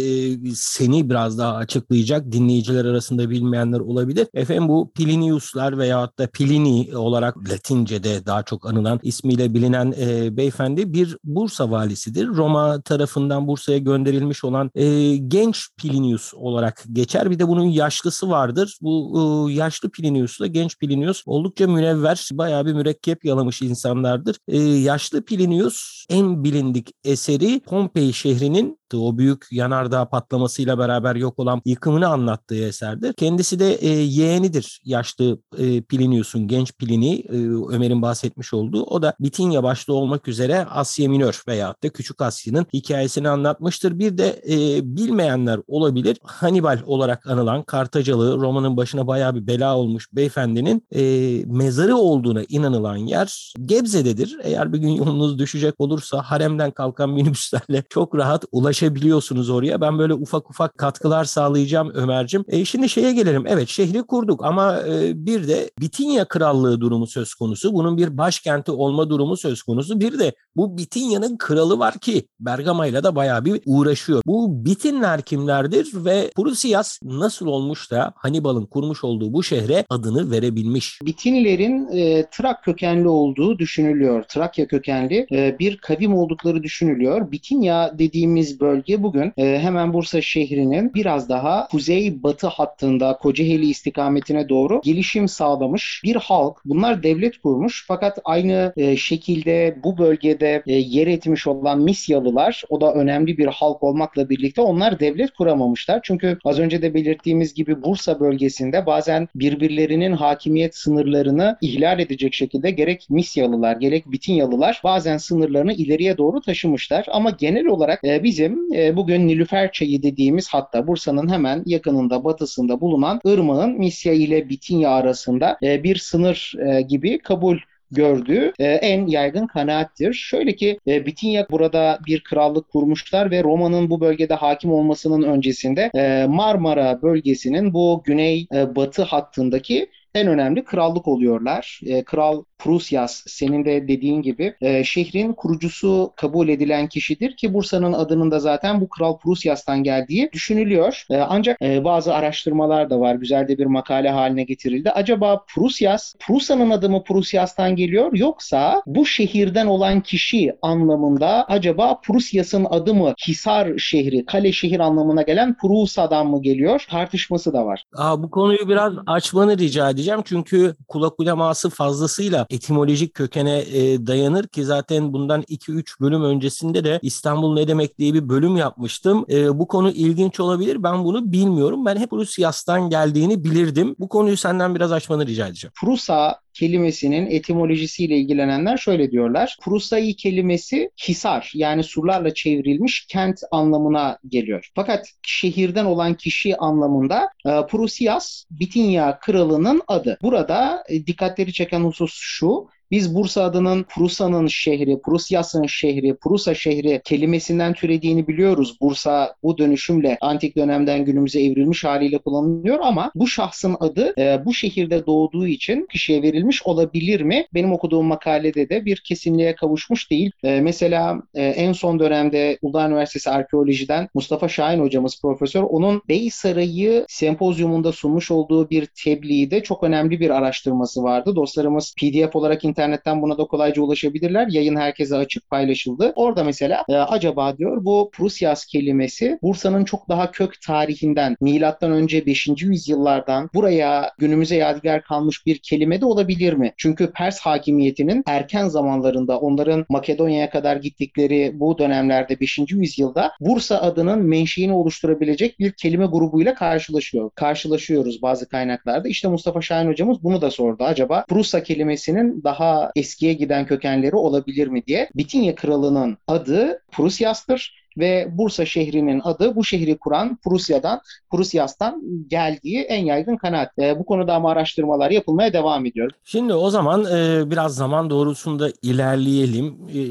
seni 0.56 1.10
biraz 1.10 1.38
daha 1.38 1.56
açıklayacak 1.56 2.32
dinleyiciler 2.32 2.86
arasında 2.86 3.30
bilmeyenler 3.30 3.80
olabilir. 3.80 4.28
Efendim 4.34 4.68
bu 4.68 4.92
Pliniuslar 4.96 5.78
veyahut 5.78 6.20
da 6.20 6.28
Plini 6.28 6.98
olarak 6.98 7.50
Latince'de 7.50 8.26
daha 8.26 8.44
çok 8.44 8.70
anılan 8.70 9.00
ismiyle 9.04 9.54
bilinen 9.54 9.94
e, 10.00 10.38
beyefendi 10.38 10.94
bir 10.94 11.18
Bursa 11.24 11.72
valisidir. 11.72 12.28
Roma 12.28 12.82
tarafından 12.82 13.48
Bursa'ya 13.48 13.78
gönderilmiş 13.78 14.44
olan 14.44 14.72
e, 14.76 15.16
genç 15.16 15.68
Plini 15.78 15.95
Plinius 15.96 16.34
olarak 16.34 16.84
geçer. 16.94 17.32
Bir 17.32 17.40
de 17.40 17.48
bunun 17.48 17.66
yaşlısı 17.66 18.30
vardır. 18.30 18.78
Bu 18.82 19.48
yaşlı 19.52 19.90
Plinius 19.90 20.40
ile 20.40 20.48
genç 20.48 20.80
Plinius 20.80 21.24
oldukça 21.26 21.68
münevver, 21.68 22.30
bayağı 22.34 22.66
bir 22.66 22.74
mürekkep 22.74 23.26
yalamış 23.26 23.62
insanlardır. 23.62 24.38
E, 24.48 24.58
yaşlı 24.62 25.26
Plinius 25.26 26.06
en 26.10 26.44
bilindik 26.44 26.92
eseri 27.04 27.60
Pompei 27.60 28.14
şehrinin 28.14 28.80
o 28.94 29.18
büyük 29.18 29.48
yanardağ 29.52 30.10
patlamasıyla 30.10 30.78
beraber 30.78 31.16
yok 31.16 31.40
olan 31.40 31.62
yıkımını 31.66 32.08
anlattığı 32.08 32.56
eserdir. 32.56 33.14
Kendisi 33.14 33.60
de 33.60 33.74
e, 33.74 33.90
yeğenidir 33.90 34.82
yaşlı 34.86 35.40
e, 35.58 35.82
Plinius'un, 35.82 36.48
genç 36.48 36.74
Plini, 36.74 37.20
e, 37.20 37.38
Ömer'in 37.76 38.02
bahsetmiş 38.02 38.54
olduğu. 38.54 38.84
O 38.84 39.02
da 39.02 39.14
Bitinya 39.20 39.64
başta 39.64 39.94
olmak 39.94 40.28
üzere 40.28 40.66
Asya 40.66 41.10
Minör 41.10 41.42
veyahut 41.48 41.84
da 41.84 41.90
Küçük 41.90 42.22
Asya'nın 42.22 42.66
hikayesini 42.74 43.30
anlatmıştır. 43.30 44.00
Bir 44.00 44.18
de 44.18 44.42
e, 44.50 44.56
bilmeyenler 44.96 45.60
olabilir. 45.68 46.18
Hannibal 46.24 46.80
olarak 46.86 47.28
anılan 47.28 47.64
Kartacalı, 47.64 48.38
Roma'nın 48.38 48.78
başına 48.78 49.08
bayağı 49.08 49.36
bir 49.36 49.48
bela 49.48 49.78
olmuş 49.78 50.08
beyefendinin 50.14 50.88
e, 50.96 51.02
mezarı 51.46 51.96
olduğuna 51.96 52.44
inanılan 52.50 52.98
yer 52.98 53.54
Gebze'dedir. 53.66 54.38
Eğer 54.44 54.74
bir 54.74 54.78
gün 54.78 54.90
yolunuz 54.90 55.40
düşecek 55.40 55.76
olursa 55.78 56.22
haremden 56.22 56.72
kalkan 56.72 57.10
minibüslerle 57.10 57.84
çok 57.90 58.16
rahat 58.16 58.46
ulaşabilirsiniz 58.52 58.75
ulaşabiliyorsunuz 58.76 59.50
oraya. 59.50 59.82
Ben 59.82 60.00
böyle 60.00 60.14
ufak 60.14 60.50
ufak 60.50 60.78
katkılar 60.78 61.26
sağlayacağım 61.26 61.92
Ömer'cim. 61.94 62.46
E 62.48 62.66
şimdi 62.66 62.90
şeye 62.90 63.14
gelelim. 63.14 63.44
Evet 63.48 63.68
şehri 63.70 64.04
kurduk 64.04 64.46
ama 64.46 64.80
e, 64.80 65.26
bir 65.26 65.48
de 65.48 65.70
Bitinya 65.80 66.26
Krallığı 66.26 66.82
durumu 66.82 67.08
söz 67.08 67.34
konusu. 67.34 67.74
Bunun 67.74 67.98
bir 67.98 68.18
başkenti 68.18 68.72
olma 68.72 69.10
durumu 69.10 69.38
söz 69.38 69.64
konusu. 69.64 70.00
Bir 70.00 70.20
de 70.20 70.34
bu 70.56 70.78
Bitinya'nın 70.78 71.38
kralı 71.38 71.80
var 71.80 72.00
ki 72.00 72.28
Bergama'yla 72.40 73.04
da 73.04 73.16
bayağı 73.16 73.46
bir 73.46 73.62
uğraşıyor. 73.66 74.22
Bu 74.26 74.66
Bitinler 74.66 75.22
kimlerdir 75.22 75.92
ve 75.94 76.32
Prusias 76.36 77.00
nasıl 77.04 77.48
olmuş 77.48 77.92
da 77.92 78.14
Hannibal'ın 78.16 78.66
kurmuş 78.66 79.04
olduğu 79.04 79.34
bu 79.34 79.44
şehre 79.44 79.86
adını 79.90 80.32
verebilmiş? 80.32 81.00
Bitinlerin 81.06 81.88
e, 81.88 82.26
Trak 82.32 82.64
kökenli 82.64 83.08
olduğu 83.08 83.60
düşünülüyor. 83.60 84.24
Trakya 84.24 84.68
kökenli 84.68 85.28
e, 85.32 85.56
bir 85.60 85.78
kavim 85.78 86.16
oldukları 86.16 86.64
düşünülüyor. 86.64 87.32
Bitinya 87.32 88.00
dediğimiz 88.00 88.60
bölge 88.66 89.04
bugün 89.04 89.34
e, 89.38 89.60
hemen 89.60 89.94
Bursa 89.94 90.22
şehrinin 90.22 90.94
biraz 90.94 91.30
daha 91.30 91.68
kuzey-batı 91.72 92.48
hattında 92.48 93.18
Kocaeli 93.18 93.70
istikametine 93.70 94.50
doğru 94.50 94.82
gelişim 94.84 95.28
sağlamış 95.28 96.02
bir 96.04 96.16
halk. 96.16 96.58
Bunlar 96.66 97.04
devlet 97.04 97.38
kurmuş 97.38 97.86
fakat 97.88 98.20
aynı 98.26 98.74
e, 98.78 98.98
şekilde 98.98 99.78
bu 99.84 99.98
bölgede 99.98 100.64
e, 100.68 100.74
yer 100.74 101.08
etmiş 101.08 101.48
olan 101.48 101.82
Misyalılar 101.82 102.64
o 102.70 102.82
da 102.82 102.94
önemli 102.94 103.38
bir 103.38 103.48
halk 103.48 103.84
olmakla 103.84 104.30
birlikte 104.30 104.62
onlar 104.62 105.00
devlet 105.00 105.32
kuramamışlar. 105.32 106.00
Çünkü 106.04 106.38
az 106.46 106.60
önce 106.60 106.82
de 106.82 106.94
belirttiğimiz 106.94 107.54
gibi 107.54 107.84
Bursa 107.84 108.20
bölgesinde 108.20 108.86
bazen 108.86 109.28
birbirlerinin 109.36 110.14
hakimiyet 110.14 110.76
sınırlarını 110.76 111.58
ihlal 111.62 112.00
edecek 112.00 112.34
şekilde 112.34 112.72
gerek 112.72 113.08
Misyalılar 113.10 113.76
gerek 113.76 114.12
Bitinyalılar 114.12 114.82
bazen 114.84 115.18
sınırlarını 115.18 115.74
ileriye 115.74 116.18
doğru 116.18 116.42
taşımışlar. 116.42 117.06
Ama 117.12 117.30
genel 117.30 117.66
olarak 117.66 118.04
e, 118.04 118.24
bizim 118.24 118.55
E, 118.76 118.96
bugün 118.96 119.28
Nilüfer 119.28 119.72
Çayı 119.72 120.04
dediğimiz 120.04 120.48
hatta 120.50 120.88
Bursa'nın 120.88 121.30
hemen 121.32 121.64
yakınında 121.66 122.24
batısında 122.24 122.82
bulunan 122.82 123.20
Irmak'ın 123.26 123.80
Misya 123.80 124.14
ile 124.14 124.50
Bitinya 124.50 124.90
arasında 124.90 125.58
e, 125.64 125.84
bir 125.84 125.96
sınır 125.96 126.54
e, 126.68 126.82
gibi 126.82 127.20
kabul 127.20 127.58
gördüğü 127.92 128.54
e, 128.60 128.66
en 128.66 129.08
yaygın 129.08 129.48
kanaattir. 129.48 130.14
Şöyle 130.14 130.56
ki 130.56 130.80
e, 130.88 131.06
Bitinya 131.06 131.48
burada 131.52 132.00
bir 132.08 132.24
krallık 132.24 132.70
kurmuşlar 132.70 133.32
ve 133.32 133.44
Roma'nın 133.44 133.90
bu 133.90 134.02
bölgede 134.02 134.34
hakim 134.34 134.72
olmasının 134.72 135.22
öncesinde 135.22 135.92
e, 135.96 136.26
Marmara 136.30 137.02
bölgesinin 137.02 137.74
bu 137.74 138.02
güney 138.06 138.48
e, 138.54 138.76
batı 138.76 139.04
hattındaki 139.04 139.88
en 140.16 140.28
önemli 140.28 140.64
krallık 140.64 141.08
oluyorlar. 141.08 141.80
E, 141.86 142.04
Kral 142.04 142.44
Prusyas 142.58 143.24
senin 143.28 143.66
de 143.66 143.88
dediğin 143.88 144.22
gibi 144.22 144.56
e, 144.62 144.84
şehrin 144.84 145.34
kurucusu 145.34 146.14
kabul 146.16 146.50
edilen 146.50 146.88
kişidir 146.88 147.36
ki 147.36 147.54
Bursa'nın 147.54 147.94
adının 147.94 148.32
da 148.32 148.40
zaten 148.40 148.82
bu 148.82 148.90
Kral 148.90 149.18
Prusyas'tan 149.18 149.84
geldiği 149.84 150.30
düşünülüyor. 150.34 151.04
E, 151.10 151.18
ancak 151.18 151.62
e, 151.62 151.84
bazı 151.84 152.14
araştırmalar 152.14 152.90
da 152.90 153.00
var. 153.00 153.16
Güzel 153.16 153.48
de 153.48 153.58
bir 153.58 153.66
makale 153.66 154.10
haline 154.10 154.44
getirildi. 154.44 154.92
Acaba 154.92 155.44
Prusyas, 155.48 156.14
Prusa'nın 156.20 156.70
adı 156.70 156.90
mı 156.90 157.04
Prusyas'tan 157.04 157.76
geliyor 157.76 158.14
yoksa 158.14 158.82
bu 158.86 159.06
şehirden 159.06 159.66
olan 159.66 160.02
kişi 160.02 160.54
anlamında 160.62 161.46
acaba 161.48 162.00
Prusyas'ın 162.02 162.66
adı 162.70 162.94
mı 162.94 163.14
Hisar 163.28 163.78
şehri, 163.78 164.26
kale 164.26 164.52
şehir 164.52 164.80
anlamına 164.80 165.22
gelen 165.22 165.58
Prusa'dan 165.58 166.28
mı 166.28 166.42
geliyor? 166.42 166.86
Tartışması 166.90 167.54
da 167.54 167.66
var. 167.66 167.84
Aa, 167.98 168.24
bu 168.24 168.30
konuyu 168.32 168.70
biraz 168.70 168.94
açmanı 169.08 169.58
rica 169.58 169.90
edeceğim. 169.90 170.22
Çünkü 170.26 170.76
kulak 170.88 171.20
uleması 171.20 171.70
fazlasıyla 171.70 172.45
etimolojik 172.50 173.14
kökene 173.14 173.60
e, 173.60 174.08
dayanır 174.08 174.48
ki 174.48 174.66
zaten 174.66 175.14
bundan 175.14 175.42
2-3 175.42 176.02
bölüm 176.02 176.24
öncesinde 176.24 176.84
de 176.84 177.00
İstanbul 177.02 177.54
ne 177.54 177.68
demek 177.68 178.00
diye 178.00 178.14
bir 178.14 178.30
bölüm 178.30 178.58
yapmıştım. 178.58 179.26
E, 179.30 179.60
bu 179.60 179.68
konu 179.68 179.92
ilginç 179.92 180.40
olabilir. 180.40 180.84
Ben 180.84 181.04
bunu 181.04 181.32
bilmiyorum. 181.32 181.86
Ben 181.86 181.98
hep 181.98 182.14
Rusyas'tan 182.14 182.90
geldiğini 182.90 183.44
bilirdim. 183.44 183.96
Bu 184.00 184.10
konuyu 184.10 184.38
senden 184.38 184.76
biraz 184.76 184.92
açmanı 184.92 185.28
rica 185.28 185.48
edeceğim. 185.48 185.74
Prusa 185.82 186.45
kelimesinin 186.56 187.26
etimolojisiyle 187.32 188.18
ilgilenenler 188.18 188.78
şöyle 188.78 189.12
diyorlar. 189.12 189.58
Prusai 189.62 190.16
kelimesi 190.16 190.90
hisar 191.08 191.52
yani 191.56 191.84
surlarla 191.84 192.34
çevrilmiş 192.34 193.06
kent 193.10 193.42
anlamına 193.52 194.18
geliyor. 194.28 194.70
Fakat 194.76 195.08
şehirden 195.22 195.86
olan 195.86 196.14
kişi 196.14 196.58
anlamında 196.58 197.30
e, 197.46 197.50
Prusias 197.70 198.46
Bitinya 198.52 199.20
kralının 199.20 199.82
adı. 199.88 200.18
Burada 200.22 200.84
e, 200.90 201.08
dikkatleri 201.08 201.54
çeken 201.54 201.80
husus 201.80 202.14
şu. 202.14 202.68
Biz 202.92 203.16
Bursa 203.16 203.44
adının 203.44 203.84
Prusa'nın 203.84 204.48
şehri, 204.48 205.02
Prusyas'ın 205.02 205.66
şehri, 205.66 206.16
Prusa 206.16 206.54
şehri 206.54 207.02
kelimesinden 207.04 207.74
türediğini 207.74 208.28
biliyoruz. 208.28 208.78
Bursa 208.82 209.36
bu 209.44 209.58
dönüşümle 209.58 210.18
antik 210.22 210.58
dönemden 210.58 211.06
günümüze 211.06 211.42
evrilmiş 211.44 211.84
haliyle 211.84 212.18
kullanılıyor 212.18 212.80
ama 212.82 213.12
bu 213.16 213.28
şahsın 213.28 213.78
adı 213.80 214.14
e, 214.18 214.46
bu 214.46 214.54
şehirde 214.54 215.06
doğduğu 215.06 215.48
için 215.48 215.88
kişiye 215.92 216.22
verilmiş 216.22 216.64
olabilir 216.64 217.22
mi? 217.22 217.46
Benim 217.54 217.74
okuduğum 217.74 218.06
makalede 218.06 218.70
de 218.70 218.86
bir 218.86 218.98
kesinliğe 218.98 219.56
kavuşmuş 219.56 220.12
değil. 220.12 220.32
E, 220.44 220.62
mesela 220.62 221.22
e, 221.34 221.44
en 221.44 221.74
son 221.74 222.00
dönemde 222.00 222.58
Uludağ 222.62 222.88
Üniversitesi 222.88 223.30
Arkeoloji'den 223.30 224.10
Mustafa 224.14 224.48
Şahin 224.48 224.80
hocamız 224.80 225.22
profesör 225.22 225.64
onun 225.64 226.02
Bey 226.10 226.30
Sarayı 226.30 227.06
sempozyumunda 227.08 227.92
sunmuş 227.92 228.32
olduğu 228.32 228.70
bir 228.70 228.86
tebliğde 229.04 229.64
çok 229.64 229.84
önemli 229.84 230.20
bir 230.20 230.30
araştırması 230.30 231.04
vardı. 231.04 231.36
Dostlarımız 231.36 231.96
PDF 232.00 232.36
olarak 232.36 232.64
internetten 232.76 233.22
buna 233.22 233.38
da 233.38 233.46
kolayca 233.46 233.82
ulaşabilirler. 233.82 234.48
Yayın 234.48 234.76
herkese 234.76 235.16
açık 235.16 235.50
paylaşıldı. 235.50 236.14
Orada 236.16 236.44
mesela 236.44 236.84
e, 236.90 236.96
acaba 236.96 237.58
diyor 237.58 237.86
bu 237.86 238.10
Prusyas 238.14 238.66
kelimesi 238.66 239.40
Bursa'nın 239.44 239.86
çok 239.86 240.10
daha 240.10 240.32
kök 240.32 240.62
tarihinden 240.62 241.38
milattan 241.42 241.92
önce 241.92 242.26
5. 242.26 242.48
yüzyıllardan 242.62 243.50
buraya 243.54 244.12
günümüze 244.18 244.56
yadigar 244.56 245.04
kalmış 245.04 245.46
bir 245.46 245.58
kelime 245.58 246.02
de 246.02 246.06
olabilir 246.06 246.54
mi? 246.54 246.74
Çünkü 246.78 247.12
Pers 247.12 247.40
hakimiyetinin 247.40 248.24
erken 248.28 248.68
zamanlarında 248.68 249.40
onların 249.40 249.86
Makedonya'ya 249.90 250.50
kadar 250.50 250.76
gittikleri 250.76 251.52
bu 251.54 251.78
dönemlerde 251.78 252.40
5. 252.40 252.60
yüzyılda 252.70 253.32
Bursa 253.40 253.82
adının 253.82 254.20
menşeini 254.20 254.74
oluşturabilecek 254.74 255.60
bir 255.60 255.72
kelime 255.72 256.06
grubuyla 256.06 256.54
karşılaşıyor. 256.56 257.30
Karşılaşıyoruz 257.36 258.22
bazı 258.22 258.50
kaynaklarda. 258.50 259.08
İşte 259.08 259.28
Mustafa 259.28 259.62
Şahin 259.62 259.88
hocamız 259.88 260.24
bunu 260.24 260.42
da 260.42 260.52
sordu. 260.52 260.84
Acaba 260.84 261.26
Prusa 261.30 261.64
kelimesinin 261.64 262.44
daha 262.44 262.65
eskiye 262.96 263.34
giden 263.34 263.66
kökenleri 263.66 264.16
olabilir 264.16 264.68
mi 264.68 264.86
diye. 264.86 265.10
Bitinya 265.16 265.56
kralının 265.56 266.18
adı 266.28 266.82
Prusyas'tır 266.92 267.85
ve 267.98 268.28
Bursa 268.32 268.66
şehrinin 268.66 269.22
adı 269.24 269.56
bu 269.56 269.64
şehri 269.64 269.98
kuran 269.98 270.38
Prusya'dan, 270.44 271.02
Prusyas'tan 271.32 272.02
geldiği 272.28 272.82
en 272.82 273.06
yaygın 273.06 273.38
kanaat. 273.38 273.80
E, 273.80 274.00
bu 274.00 274.06
konuda 274.06 274.34
ama 274.34 274.52
araştırmalar 274.52 275.12
yapılmaya 275.12 275.54
devam 275.54 275.86
ediyor. 275.86 276.12
Şimdi 276.24 276.54
o 276.54 276.70
zaman 276.70 277.06
e, 277.06 277.52
biraz 277.52 277.76
zaman 277.76 278.10
doğrusunda 278.10 278.70
ilerleyelim. 278.82 279.78
E, 279.90 280.02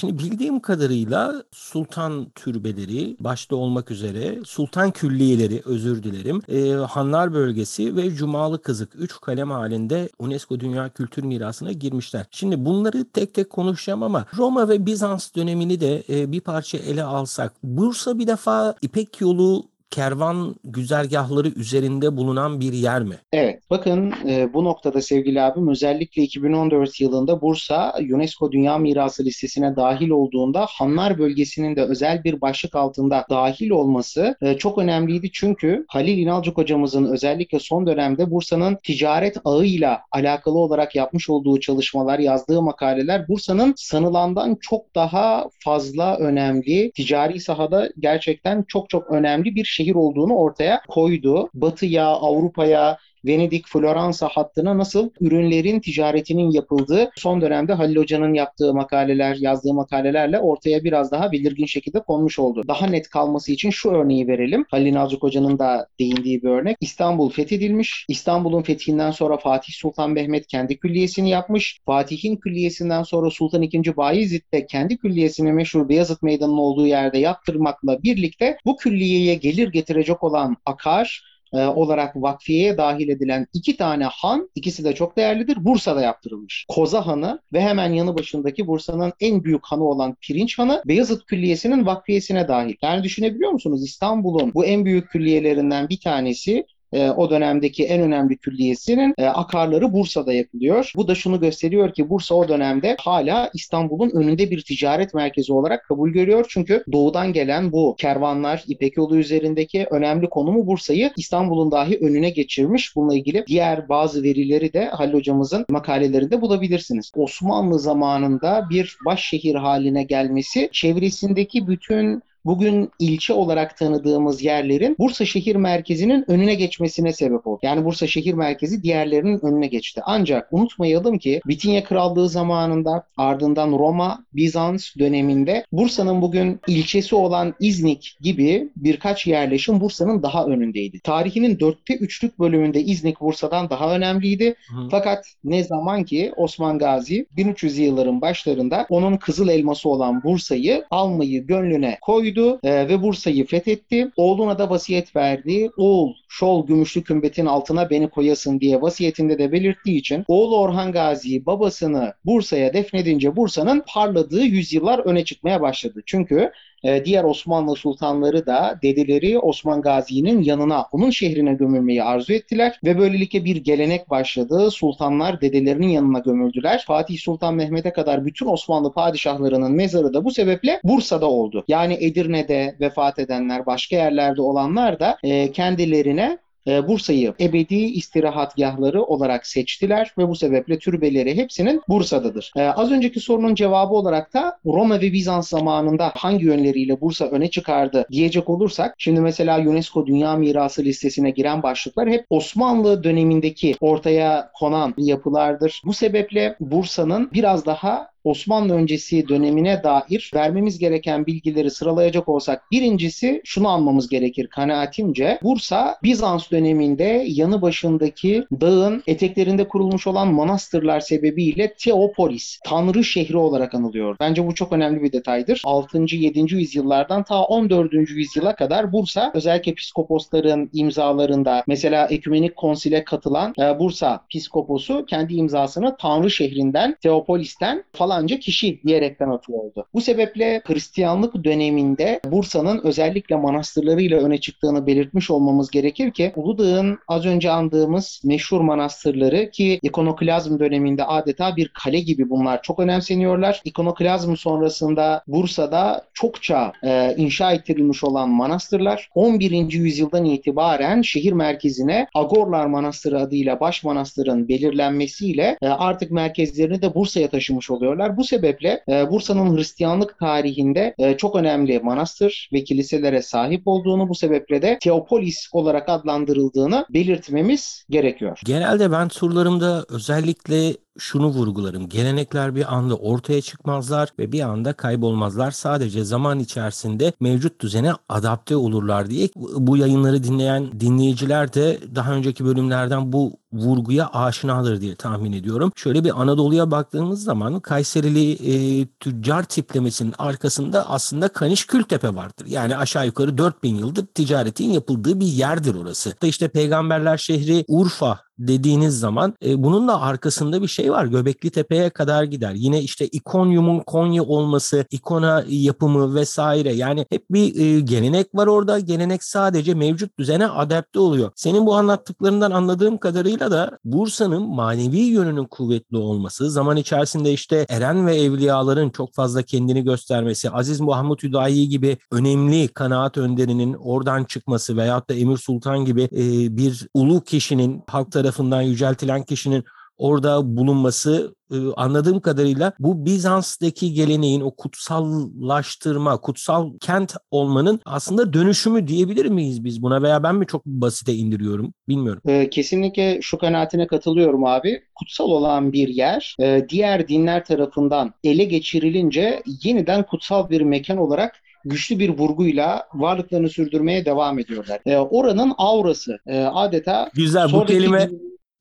şimdi 0.00 0.18
bildiğim 0.18 0.60
kadarıyla 0.60 1.42
sultan 1.50 2.30
türbeleri 2.34 3.16
başta 3.20 3.56
olmak 3.56 3.90
üzere 3.90 4.38
sultan 4.44 4.90
külliyeleri 4.90 5.62
özür 5.64 6.02
dilerim. 6.02 6.42
E, 6.48 6.72
Hanlar 6.72 7.32
bölgesi 7.34 7.96
ve 7.96 8.10
Cumalı 8.10 8.62
Kızık 8.62 8.92
3 8.94 9.20
kalem 9.20 9.50
halinde 9.50 10.08
UNESCO 10.18 10.60
Dünya 10.60 10.88
Kültür 10.88 11.22
Mirası'na 11.24 11.72
girmişler. 11.72 12.26
Şimdi 12.30 12.64
bunları 12.64 13.04
tek 13.12 13.34
tek 13.34 13.50
konuşacağım 13.50 14.02
ama 14.02 14.26
Roma 14.36 14.68
ve 14.68 14.86
Bizans 14.86 15.34
dönemini 15.36 15.80
de 15.80 16.02
e, 16.08 16.32
bir 16.32 16.40
parça 16.40 16.78
ele 16.78 17.04
alsak. 17.32 17.52
Bursa 17.62 18.18
bir 18.18 18.26
defa 18.26 18.74
İpek 18.82 19.20
yolu 19.20 19.71
kervan 19.92 20.54
güzergahları 20.64 21.48
üzerinde 21.48 22.16
bulunan 22.16 22.60
bir 22.60 22.72
yer 22.72 23.02
mi? 23.02 23.14
Evet. 23.32 23.62
Bakın 23.70 24.14
e, 24.28 24.54
bu 24.54 24.64
noktada 24.64 25.02
sevgili 25.02 25.42
abim 25.42 25.68
özellikle 25.68 26.22
2014 26.22 27.00
yılında 27.00 27.40
Bursa 27.40 27.94
UNESCO 28.12 28.52
Dünya 28.52 28.78
Mirası 28.78 29.24
listesine 29.24 29.76
dahil 29.76 30.08
olduğunda 30.08 30.66
Hanlar 30.68 31.18
bölgesinin 31.18 31.76
de 31.76 31.82
özel 31.82 32.24
bir 32.24 32.40
başlık 32.40 32.74
altında 32.74 33.26
dahil 33.30 33.70
olması 33.70 34.36
e, 34.42 34.58
çok 34.58 34.78
önemliydi. 34.78 35.30
Çünkü 35.32 35.84
Halil 35.88 36.18
İnalcık 36.18 36.56
hocamızın 36.56 37.04
özellikle 37.04 37.58
son 37.58 37.86
dönemde 37.86 38.30
Bursa'nın 38.30 38.78
ticaret 38.82 39.36
ağıyla 39.44 40.00
alakalı 40.12 40.58
olarak 40.58 40.96
yapmış 40.96 41.30
olduğu 41.30 41.60
çalışmalar, 41.60 42.18
yazdığı 42.18 42.62
makaleler 42.62 43.28
Bursa'nın 43.28 43.74
sanılandan 43.76 44.58
çok 44.60 44.94
daha 44.94 45.48
fazla 45.58 46.16
önemli, 46.16 46.92
ticari 46.92 47.40
sahada 47.40 47.88
gerçekten 47.98 48.64
çok 48.68 48.90
çok 48.90 49.10
önemli 49.10 49.54
bir 49.54 49.64
şehir 49.82 49.94
olduğunu 49.94 50.34
ortaya 50.36 50.82
koydu. 50.88 51.50
Batı'ya, 51.54 52.06
Avrupa'ya, 52.06 52.98
Venedik, 53.24 53.68
Floransa 53.68 54.28
hattına 54.28 54.78
nasıl 54.78 55.10
ürünlerin 55.20 55.80
ticaretinin 55.80 56.50
yapıldığı 56.50 57.10
son 57.16 57.40
dönemde 57.40 57.72
Halil 57.72 57.96
Hoca'nın 57.96 58.34
yaptığı 58.34 58.74
makaleler, 58.74 59.36
yazdığı 59.36 59.74
makalelerle 59.74 60.38
ortaya 60.38 60.84
biraz 60.84 61.12
daha 61.12 61.32
belirgin 61.32 61.66
şekilde 61.66 62.00
konmuş 62.00 62.38
oldu. 62.38 62.62
Daha 62.68 62.86
net 62.86 63.08
kalması 63.08 63.52
için 63.52 63.70
şu 63.70 63.90
örneği 63.90 64.28
verelim. 64.28 64.64
Halil 64.70 64.94
Nalcık 64.94 65.22
Hoca'nın 65.22 65.58
da 65.58 65.86
değindiği 66.00 66.42
bir 66.42 66.48
örnek. 66.48 66.76
İstanbul 66.80 67.30
fethedilmiş. 67.30 68.06
İstanbul'un 68.08 68.62
fethinden 68.62 69.10
sonra 69.10 69.36
Fatih 69.36 69.72
Sultan 69.72 70.10
Mehmet 70.10 70.46
kendi 70.46 70.78
külliyesini 70.78 71.30
yapmış. 71.30 71.80
Fatih'in 71.86 72.36
külliyesinden 72.36 73.02
sonra 73.02 73.30
Sultan 73.30 73.62
II. 73.62 73.96
Bayezid 73.96 74.42
de 74.52 74.66
kendi 74.66 74.96
külliyesini 74.96 75.52
meşhur 75.52 75.88
Beyazıt 75.88 76.22
Meydanı'nın 76.22 76.58
olduğu 76.58 76.86
yerde 76.86 77.18
yaptırmakla 77.18 78.02
birlikte 78.02 78.56
bu 78.64 78.76
külliyeye 78.76 79.34
gelir 79.34 79.72
getirecek 79.72 80.22
olan 80.22 80.56
akar, 80.66 81.31
e, 81.52 81.66
olarak 81.66 82.16
vakfiyeye 82.16 82.76
dahil 82.76 83.08
edilen 83.08 83.46
iki 83.52 83.76
tane 83.76 84.04
han, 84.04 84.50
ikisi 84.54 84.84
de 84.84 84.94
çok 84.94 85.16
değerlidir. 85.16 85.64
Bursa'da 85.64 86.00
yaptırılmış. 86.00 86.66
Koza 86.68 87.06
Hanı 87.06 87.40
ve 87.52 87.60
hemen 87.60 87.92
yanı 87.92 88.14
başındaki 88.18 88.66
Bursa'nın 88.66 89.12
en 89.20 89.44
büyük 89.44 89.66
hanı 89.66 89.84
olan 89.84 90.16
Pirinç 90.20 90.58
Hanı 90.58 90.82
Beyazıt 90.86 91.26
Külliyesi'nin 91.26 91.86
vakfiyesine 91.86 92.48
dahil. 92.48 92.74
Yani 92.82 93.02
düşünebiliyor 93.02 93.50
musunuz? 93.50 93.84
İstanbul'un 93.84 94.54
bu 94.54 94.64
en 94.64 94.84
büyük 94.84 95.10
külliyelerinden 95.10 95.88
bir 95.88 96.00
tanesi 96.00 96.66
e, 96.92 97.10
o 97.10 97.30
dönemdeki 97.30 97.84
en 97.84 98.00
önemli 98.00 98.36
külliyesinin 98.36 99.14
e, 99.18 99.26
akarları 99.26 99.92
Bursa'da 99.92 100.32
yapılıyor. 100.32 100.92
Bu 100.96 101.08
da 101.08 101.14
şunu 101.14 101.40
gösteriyor 101.40 101.94
ki 101.94 102.10
Bursa 102.10 102.34
o 102.34 102.48
dönemde 102.48 102.96
hala 103.00 103.50
İstanbul'un 103.54 104.10
önünde 104.10 104.50
bir 104.50 104.62
ticaret 104.62 105.14
merkezi 105.14 105.52
olarak 105.52 105.84
kabul 105.84 106.10
görüyor. 106.10 106.46
Çünkü 106.48 106.84
doğudan 106.92 107.32
gelen 107.32 107.72
bu 107.72 107.94
kervanlar 107.98 108.64
İpek 108.68 108.96
yolu 108.96 109.16
üzerindeki 109.16 109.86
önemli 109.90 110.28
konumu 110.28 110.66
Bursa'yı 110.66 111.10
İstanbul'un 111.16 111.70
dahi 111.70 111.98
önüne 111.98 112.30
geçirmiş. 112.30 112.96
Bununla 112.96 113.14
ilgili 113.14 113.44
diğer 113.46 113.88
bazı 113.88 114.22
verileri 114.22 114.72
de 114.72 114.88
Halil 114.88 115.12
hocamızın 115.12 115.66
makalelerinde 115.68 116.40
bulabilirsiniz. 116.40 117.12
Osmanlı 117.16 117.78
zamanında 117.78 118.66
bir 118.70 118.96
başşehir 119.06 119.54
haline 119.54 120.02
gelmesi 120.02 120.68
çevresindeki 120.72 121.66
bütün 121.66 122.22
bugün 122.44 122.90
ilçe 122.98 123.32
olarak 123.32 123.76
tanıdığımız 123.76 124.42
yerlerin 124.42 124.96
Bursa 124.98 125.24
şehir 125.24 125.56
merkezinin 125.56 126.24
önüne 126.30 126.54
geçmesine 126.54 127.12
sebep 127.12 127.46
oldu. 127.46 127.60
Yani 127.62 127.84
Bursa 127.84 128.06
şehir 128.06 128.34
merkezi 128.34 128.82
diğerlerinin 128.82 129.44
önüne 129.44 129.66
geçti. 129.66 130.00
Ancak 130.04 130.52
unutmayalım 130.52 131.18
ki 131.18 131.40
Bitinya 131.46 131.84
Krallığı 131.84 132.28
zamanında 132.28 133.06
ardından 133.16 133.72
Roma, 133.72 134.24
Bizans 134.32 134.96
döneminde 134.98 135.64
Bursa'nın 135.72 136.22
bugün 136.22 136.60
ilçesi 136.66 137.14
olan 137.14 137.54
İznik 137.60 138.16
gibi 138.20 138.68
birkaç 138.76 139.26
yerleşim 139.26 139.80
Bursa'nın 139.80 140.22
daha 140.22 140.46
önündeydi. 140.46 141.00
Tarihinin 141.00 141.60
dörtte 141.60 141.94
üçlük 141.94 142.38
bölümünde 142.38 142.80
İznik 142.80 143.20
Bursa'dan 143.20 143.70
daha 143.70 143.94
önemliydi. 143.94 144.54
Hı. 144.68 144.88
Fakat 144.90 145.24
ne 145.44 145.64
zaman 145.64 146.04
ki 146.04 146.32
Osman 146.36 146.78
Gazi 146.78 147.26
1300 147.36 147.78
yılların 147.78 148.20
başlarında 148.20 148.86
onun 148.88 149.16
kızıl 149.16 149.48
elması 149.48 149.88
olan 149.88 150.22
Bursa'yı 150.22 150.84
almayı 150.90 151.46
gönlüne 151.46 151.98
koydu 152.00 152.31
e, 152.40 152.88
ve 152.88 153.02
Bursa'yı 153.02 153.46
fethetti. 153.46 154.10
Oğluna 154.16 154.58
da 154.58 154.70
vasiyet 154.70 155.16
verdi. 155.16 155.70
Oğul 155.76 156.14
şol 156.28 156.66
gümüşlü 156.66 157.02
kümbetin 157.02 157.46
altına 157.46 157.90
beni 157.90 158.10
koyasın 158.10 158.60
diye 158.60 158.82
vasiyetinde 158.82 159.38
de 159.38 159.52
belirttiği 159.52 159.98
için 159.98 160.24
oğlu 160.28 160.58
Orhan 160.58 160.92
Gazi 160.92 161.46
babasını 161.46 162.14
Bursa'ya 162.24 162.74
defnedince 162.74 163.36
Bursa'nın 163.36 163.82
parladığı 163.86 164.44
yüzyıllar 164.44 164.98
öne 164.98 165.24
çıkmaya 165.24 165.60
başladı. 165.60 166.02
Çünkü 166.06 166.52
e, 166.84 167.04
diğer 167.04 167.24
Osmanlı 167.24 167.76
sultanları 167.76 168.46
da 168.46 168.78
dedeleri 168.82 169.38
Osman 169.38 169.82
Gazi'nin 169.82 170.42
yanına, 170.42 170.86
onun 170.92 171.10
şehrine 171.10 171.54
gömülmeyi 171.54 172.02
arzu 172.02 172.32
ettiler 172.32 172.78
ve 172.84 172.98
böylelikle 172.98 173.44
bir 173.44 173.56
gelenek 173.56 174.10
başladı. 174.10 174.70
Sultanlar 174.70 175.40
dedelerinin 175.40 175.88
yanına 175.88 176.18
gömüldüler. 176.18 176.84
Fatih 176.86 177.18
Sultan 177.18 177.54
Mehmet'e 177.54 177.92
kadar 177.92 178.24
bütün 178.24 178.46
Osmanlı 178.46 178.92
padişahlarının 178.92 179.72
mezarı 179.72 180.14
da 180.14 180.24
bu 180.24 180.30
sebeple 180.30 180.80
Bursa'da 180.84 181.26
oldu. 181.26 181.64
Yani 181.68 181.96
Edirne'de 182.00 182.76
vefat 182.80 183.18
edenler, 183.18 183.66
başka 183.66 183.96
yerlerde 183.96 184.42
olanlar 184.42 185.00
da 185.00 185.18
e, 185.22 185.52
kendilerine 185.52 186.38
e, 186.68 186.88
Bursa'yı 186.88 187.34
ebedi 187.40 187.74
istirahatgahları 187.74 189.02
olarak 189.02 189.46
seçtiler 189.46 190.14
ve 190.18 190.28
bu 190.28 190.36
sebeple 190.36 190.78
türbeleri 190.78 191.36
hepsinin 191.36 191.82
Bursa'dadır. 191.88 192.52
E, 192.56 192.62
az 192.62 192.92
önceki 192.92 193.20
sorunun 193.20 193.54
cevabı 193.54 193.94
olarak 193.94 194.34
da 194.34 194.58
Roma 194.66 195.00
ve 195.00 195.12
Bizans 195.12 195.48
zamanında 195.48 196.12
hangi 196.16 196.44
yönleriyle 196.44 197.00
Bursa 197.00 197.24
öne 197.24 197.50
çıkardı 197.50 198.06
diyecek 198.10 198.50
olursak 198.50 198.94
şimdi 198.98 199.20
mesela 199.20 199.60
UNESCO 199.60 200.06
Dünya 200.06 200.36
Mirası 200.36 200.84
listesine 200.84 201.30
giren 201.30 201.62
başlıklar 201.62 202.08
hep 202.08 202.26
Osmanlı 202.30 203.04
dönemindeki 203.04 203.74
ortaya 203.80 204.50
konan 204.54 204.94
yapılardır. 204.96 205.82
Bu 205.84 205.92
sebeple 205.92 206.56
Bursa'nın 206.60 207.30
biraz 207.32 207.66
daha 207.66 208.11
Osmanlı 208.24 208.74
öncesi 208.74 209.28
dönemine 209.28 209.82
dair 209.82 210.30
vermemiz 210.34 210.78
gereken 210.78 211.26
bilgileri 211.26 211.70
sıralayacak 211.70 212.28
olsak 212.28 212.70
birincisi 212.70 213.40
şunu 213.44 213.68
anmamız 213.68 214.08
gerekir 214.08 214.46
kanaatimce. 214.46 215.38
Bursa 215.42 215.98
Bizans 216.02 216.50
döneminde 216.50 217.24
yanı 217.28 217.62
başındaki 217.62 218.44
dağın 218.60 219.02
eteklerinde 219.06 219.68
kurulmuş 219.68 220.06
olan 220.06 220.28
manastırlar 220.28 221.00
sebebiyle 221.00 221.74
Teopolis, 221.74 222.60
Tanrı 222.64 223.04
şehri 223.04 223.36
olarak 223.36 223.74
anılıyor. 223.74 224.16
Bence 224.20 224.46
bu 224.46 224.54
çok 224.54 224.72
önemli 224.72 225.02
bir 225.02 225.12
detaydır. 225.12 225.62
6. 225.64 226.16
7. 226.16 226.54
yüzyıllardan 226.54 227.24
ta 227.24 227.42
14. 227.42 227.92
yüzyıla 227.92 228.56
kadar 228.56 228.92
Bursa 228.92 229.30
özellikle 229.34 229.74
piskoposların 229.74 230.70
imzalarında 230.72 231.64
mesela 231.66 232.06
Ekümenik 232.06 232.56
Konsile 232.56 233.04
katılan 233.04 233.54
e, 233.58 233.78
Bursa 233.78 234.24
piskoposu 234.28 235.06
kendi 235.06 235.34
imzasını 235.34 235.96
Tanrı 236.00 236.30
şehrinden 236.30 236.96
Teopolis'ten 237.02 237.84
falanca 238.12 238.38
kişi 238.38 238.80
diyerekten 238.86 239.28
atıyordu. 239.28 239.86
Bu 239.94 240.00
sebeple 240.00 240.62
Hristiyanlık 240.64 241.44
döneminde 241.44 242.20
Bursa'nın 242.24 242.80
özellikle 242.84 243.36
manastırlarıyla 243.36 244.18
öne 244.18 244.40
çıktığını 244.40 244.86
belirtmiş 244.86 245.30
olmamız 245.30 245.70
gerekir 245.70 246.10
ki 246.10 246.32
Uludağ'ın 246.36 246.98
az 247.08 247.26
önce 247.26 247.50
andığımız 247.50 248.22
meşhur 248.24 248.60
manastırları 248.60 249.50
ki 249.50 249.78
ikonoklazm 249.82 250.58
döneminde 250.58 251.04
adeta 251.04 251.56
bir 251.56 251.68
kale 251.68 252.00
gibi 252.00 252.30
bunlar 252.30 252.62
çok 252.62 252.78
önemseniyorlar. 252.78 253.60
İkonoklazm 253.64 254.36
sonrasında 254.36 255.22
Bursa'da 255.26 256.04
çokça 256.14 256.72
e, 256.84 257.14
inşa 257.16 257.52
ettirilmiş 257.52 258.04
olan 258.04 258.30
manastırlar 258.30 259.08
11. 259.14 259.72
yüzyıldan 259.72 260.24
itibaren 260.24 261.02
şehir 261.02 261.32
merkezine 261.32 262.06
Agorlar 262.14 262.66
Manastırı 262.66 263.20
adıyla 263.20 263.60
baş 263.60 263.84
manastırın 263.84 264.48
belirlenmesiyle 264.48 265.56
e, 265.62 265.68
artık 265.68 266.10
merkezlerini 266.10 266.82
de 266.82 266.94
Bursa'ya 266.94 267.28
taşımış 267.28 267.70
oluyorlar. 267.70 268.01
Bu 268.16 268.24
sebeple 268.24 268.82
e, 268.88 269.10
Bursa'nın 269.10 269.56
Hristiyanlık 269.56 270.18
tarihinde 270.18 270.94
e, 270.98 271.16
çok 271.16 271.36
önemli 271.36 271.80
manastır 271.80 272.50
ve 272.52 272.64
kiliselere 272.64 273.22
sahip 273.22 273.62
olduğunu 273.66 274.08
bu 274.08 274.14
sebeple 274.14 274.62
de 274.62 274.78
Teopolis 274.82 275.48
olarak 275.52 275.88
adlandırıldığını 275.88 276.86
belirtmemiz 276.90 277.84
gerekiyor. 277.90 278.40
Genelde 278.44 278.92
ben 278.92 279.08
turlarımda 279.08 279.84
özellikle 279.88 280.74
şunu 280.98 281.26
vurgularım. 281.26 281.88
Gelenekler 281.88 282.54
bir 282.54 282.74
anda 282.74 282.96
ortaya 282.96 283.40
çıkmazlar 283.42 284.08
ve 284.18 284.32
bir 284.32 284.40
anda 284.40 284.72
kaybolmazlar. 284.72 285.50
Sadece 285.50 286.04
zaman 286.04 286.38
içerisinde 286.38 287.12
mevcut 287.20 287.60
düzene 287.60 287.92
adapte 288.08 288.56
olurlar 288.56 289.10
diye 289.10 289.28
bu 289.36 289.76
yayınları 289.76 290.24
dinleyen 290.24 290.80
dinleyiciler 290.80 291.54
de 291.54 291.78
daha 291.94 292.12
önceki 292.12 292.44
bölümlerden 292.44 293.12
bu 293.12 293.32
vurguya 293.52 294.10
aşinadır 294.12 294.80
diye 294.80 294.94
tahmin 294.94 295.32
ediyorum. 295.32 295.72
Şöyle 295.76 296.04
bir 296.04 296.22
Anadolu'ya 296.22 296.70
baktığımız 296.70 297.24
zaman 297.24 297.60
Kayserili 297.60 298.32
e, 298.32 298.86
tüccar 299.00 299.42
tiplemesinin 299.42 300.14
arkasında 300.18 300.90
aslında 300.90 301.28
Kaniş 301.28 301.66
Kültepe 301.66 302.14
vardır. 302.14 302.46
Yani 302.46 302.76
aşağı 302.76 303.06
yukarı 303.06 303.38
4000 303.38 303.74
yıldır 303.74 304.06
ticaretin 304.06 304.70
yapıldığı 304.70 305.20
bir 305.20 305.26
yerdir 305.26 305.74
orası. 305.74 306.14
İşte 306.22 306.48
peygamberler 306.48 307.16
şehri 307.16 307.64
Urfa 307.68 308.20
dediğiniz 308.38 308.98
zaman 308.98 309.34
e, 309.44 309.62
bunun 309.62 309.88
da 309.88 310.00
arkasında 310.00 310.62
bir 310.62 310.68
şey 310.68 310.92
var. 310.92 311.06
Göbekli 311.06 311.50
Tepe'ye 311.50 311.90
kadar 311.90 312.24
gider. 312.24 312.52
Yine 312.54 312.80
işte 312.80 313.06
İkonyum'un 313.06 313.80
Konya 313.80 314.22
olması, 314.22 314.84
ikona 314.90 315.44
yapımı 315.48 316.14
vesaire. 316.14 316.72
Yani 316.72 317.06
hep 317.10 317.24
bir 317.30 317.60
e, 317.60 317.80
gelenek 317.80 318.34
var 318.34 318.46
orada. 318.46 318.78
Gelenek 318.78 319.24
sadece 319.24 319.74
mevcut 319.74 320.18
düzene 320.18 320.46
adapte 320.46 320.98
oluyor. 320.98 321.30
Senin 321.34 321.66
bu 321.66 321.74
anlattıklarından 321.74 322.50
anladığım 322.50 322.98
kadarıyla 322.98 323.50
da 323.50 323.78
Bursa'nın 323.84 324.42
manevi 324.42 324.98
yönünün 324.98 325.44
kuvvetli 325.44 325.96
olması, 325.96 326.50
zaman 326.50 326.76
içerisinde 326.76 327.32
işte 327.32 327.66
eren 327.68 328.06
ve 328.06 328.16
evliyaların 328.16 328.90
çok 328.90 329.14
fazla 329.14 329.42
kendini 329.42 329.84
göstermesi, 329.84 330.50
Aziz 330.50 330.80
Muhammed 330.80 331.18
Hüdayi 331.22 331.68
gibi 331.68 331.96
önemli 332.10 332.68
kanaat 332.68 333.18
önderinin 333.18 333.74
oradan 333.74 334.24
çıkması 334.24 334.76
veyahut 334.76 335.10
da 335.10 335.14
Emir 335.14 335.36
Sultan 335.36 335.84
gibi 335.84 336.02
e, 336.02 336.56
bir 336.56 336.88
ulu 336.94 337.20
kişinin 337.20 337.82
halk 337.86 338.12
tarafından 338.22 338.62
yüceltilen 338.62 339.22
kişinin 339.22 339.64
orada 339.96 340.56
bulunması 340.56 341.34
e, 341.50 341.56
anladığım 341.76 342.20
kadarıyla 342.20 342.72
bu 342.78 343.06
Bizans'taki 343.06 343.92
geleneğin 343.92 344.40
o 344.40 344.56
kutsallaştırma, 344.56 346.20
kutsal 346.20 346.72
kent 346.80 347.14
olmanın 347.30 347.80
aslında 347.84 348.32
dönüşümü 348.32 348.88
diyebilir 348.88 349.26
miyiz 349.26 349.64
biz 349.64 349.82
buna 349.82 350.02
veya 350.02 350.22
ben 350.22 350.34
mi 350.34 350.46
çok 350.46 350.66
basite 350.66 351.12
indiriyorum 351.14 351.74
bilmiyorum. 351.88 352.22
Ee, 352.28 352.50
kesinlikle 352.50 353.18
şu 353.22 353.38
kanaatine 353.38 353.86
katılıyorum 353.86 354.44
abi. 354.44 354.82
Kutsal 354.94 355.30
olan 355.30 355.72
bir 355.72 355.88
yer 355.88 356.36
e, 356.40 356.66
diğer 356.68 357.08
dinler 357.08 357.44
tarafından 357.44 358.14
ele 358.24 358.44
geçirilince 358.44 359.42
yeniden 359.64 360.06
kutsal 360.06 360.50
bir 360.50 360.60
mekan 360.60 360.98
olarak 360.98 361.42
güçlü 361.64 361.98
bir 361.98 362.08
vurguyla 362.08 362.88
varlıklarını 362.94 363.48
sürdürmeye 363.48 364.04
devam 364.04 364.38
ediyorlar. 364.38 364.80
E, 364.86 364.96
oranın 364.96 365.52
aurası 365.58 366.18
e, 366.26 366.42
adeta 366.42 367.10
Güzel 367.14 367.52
bu 367.52 367.64
kelime 367.64 368.08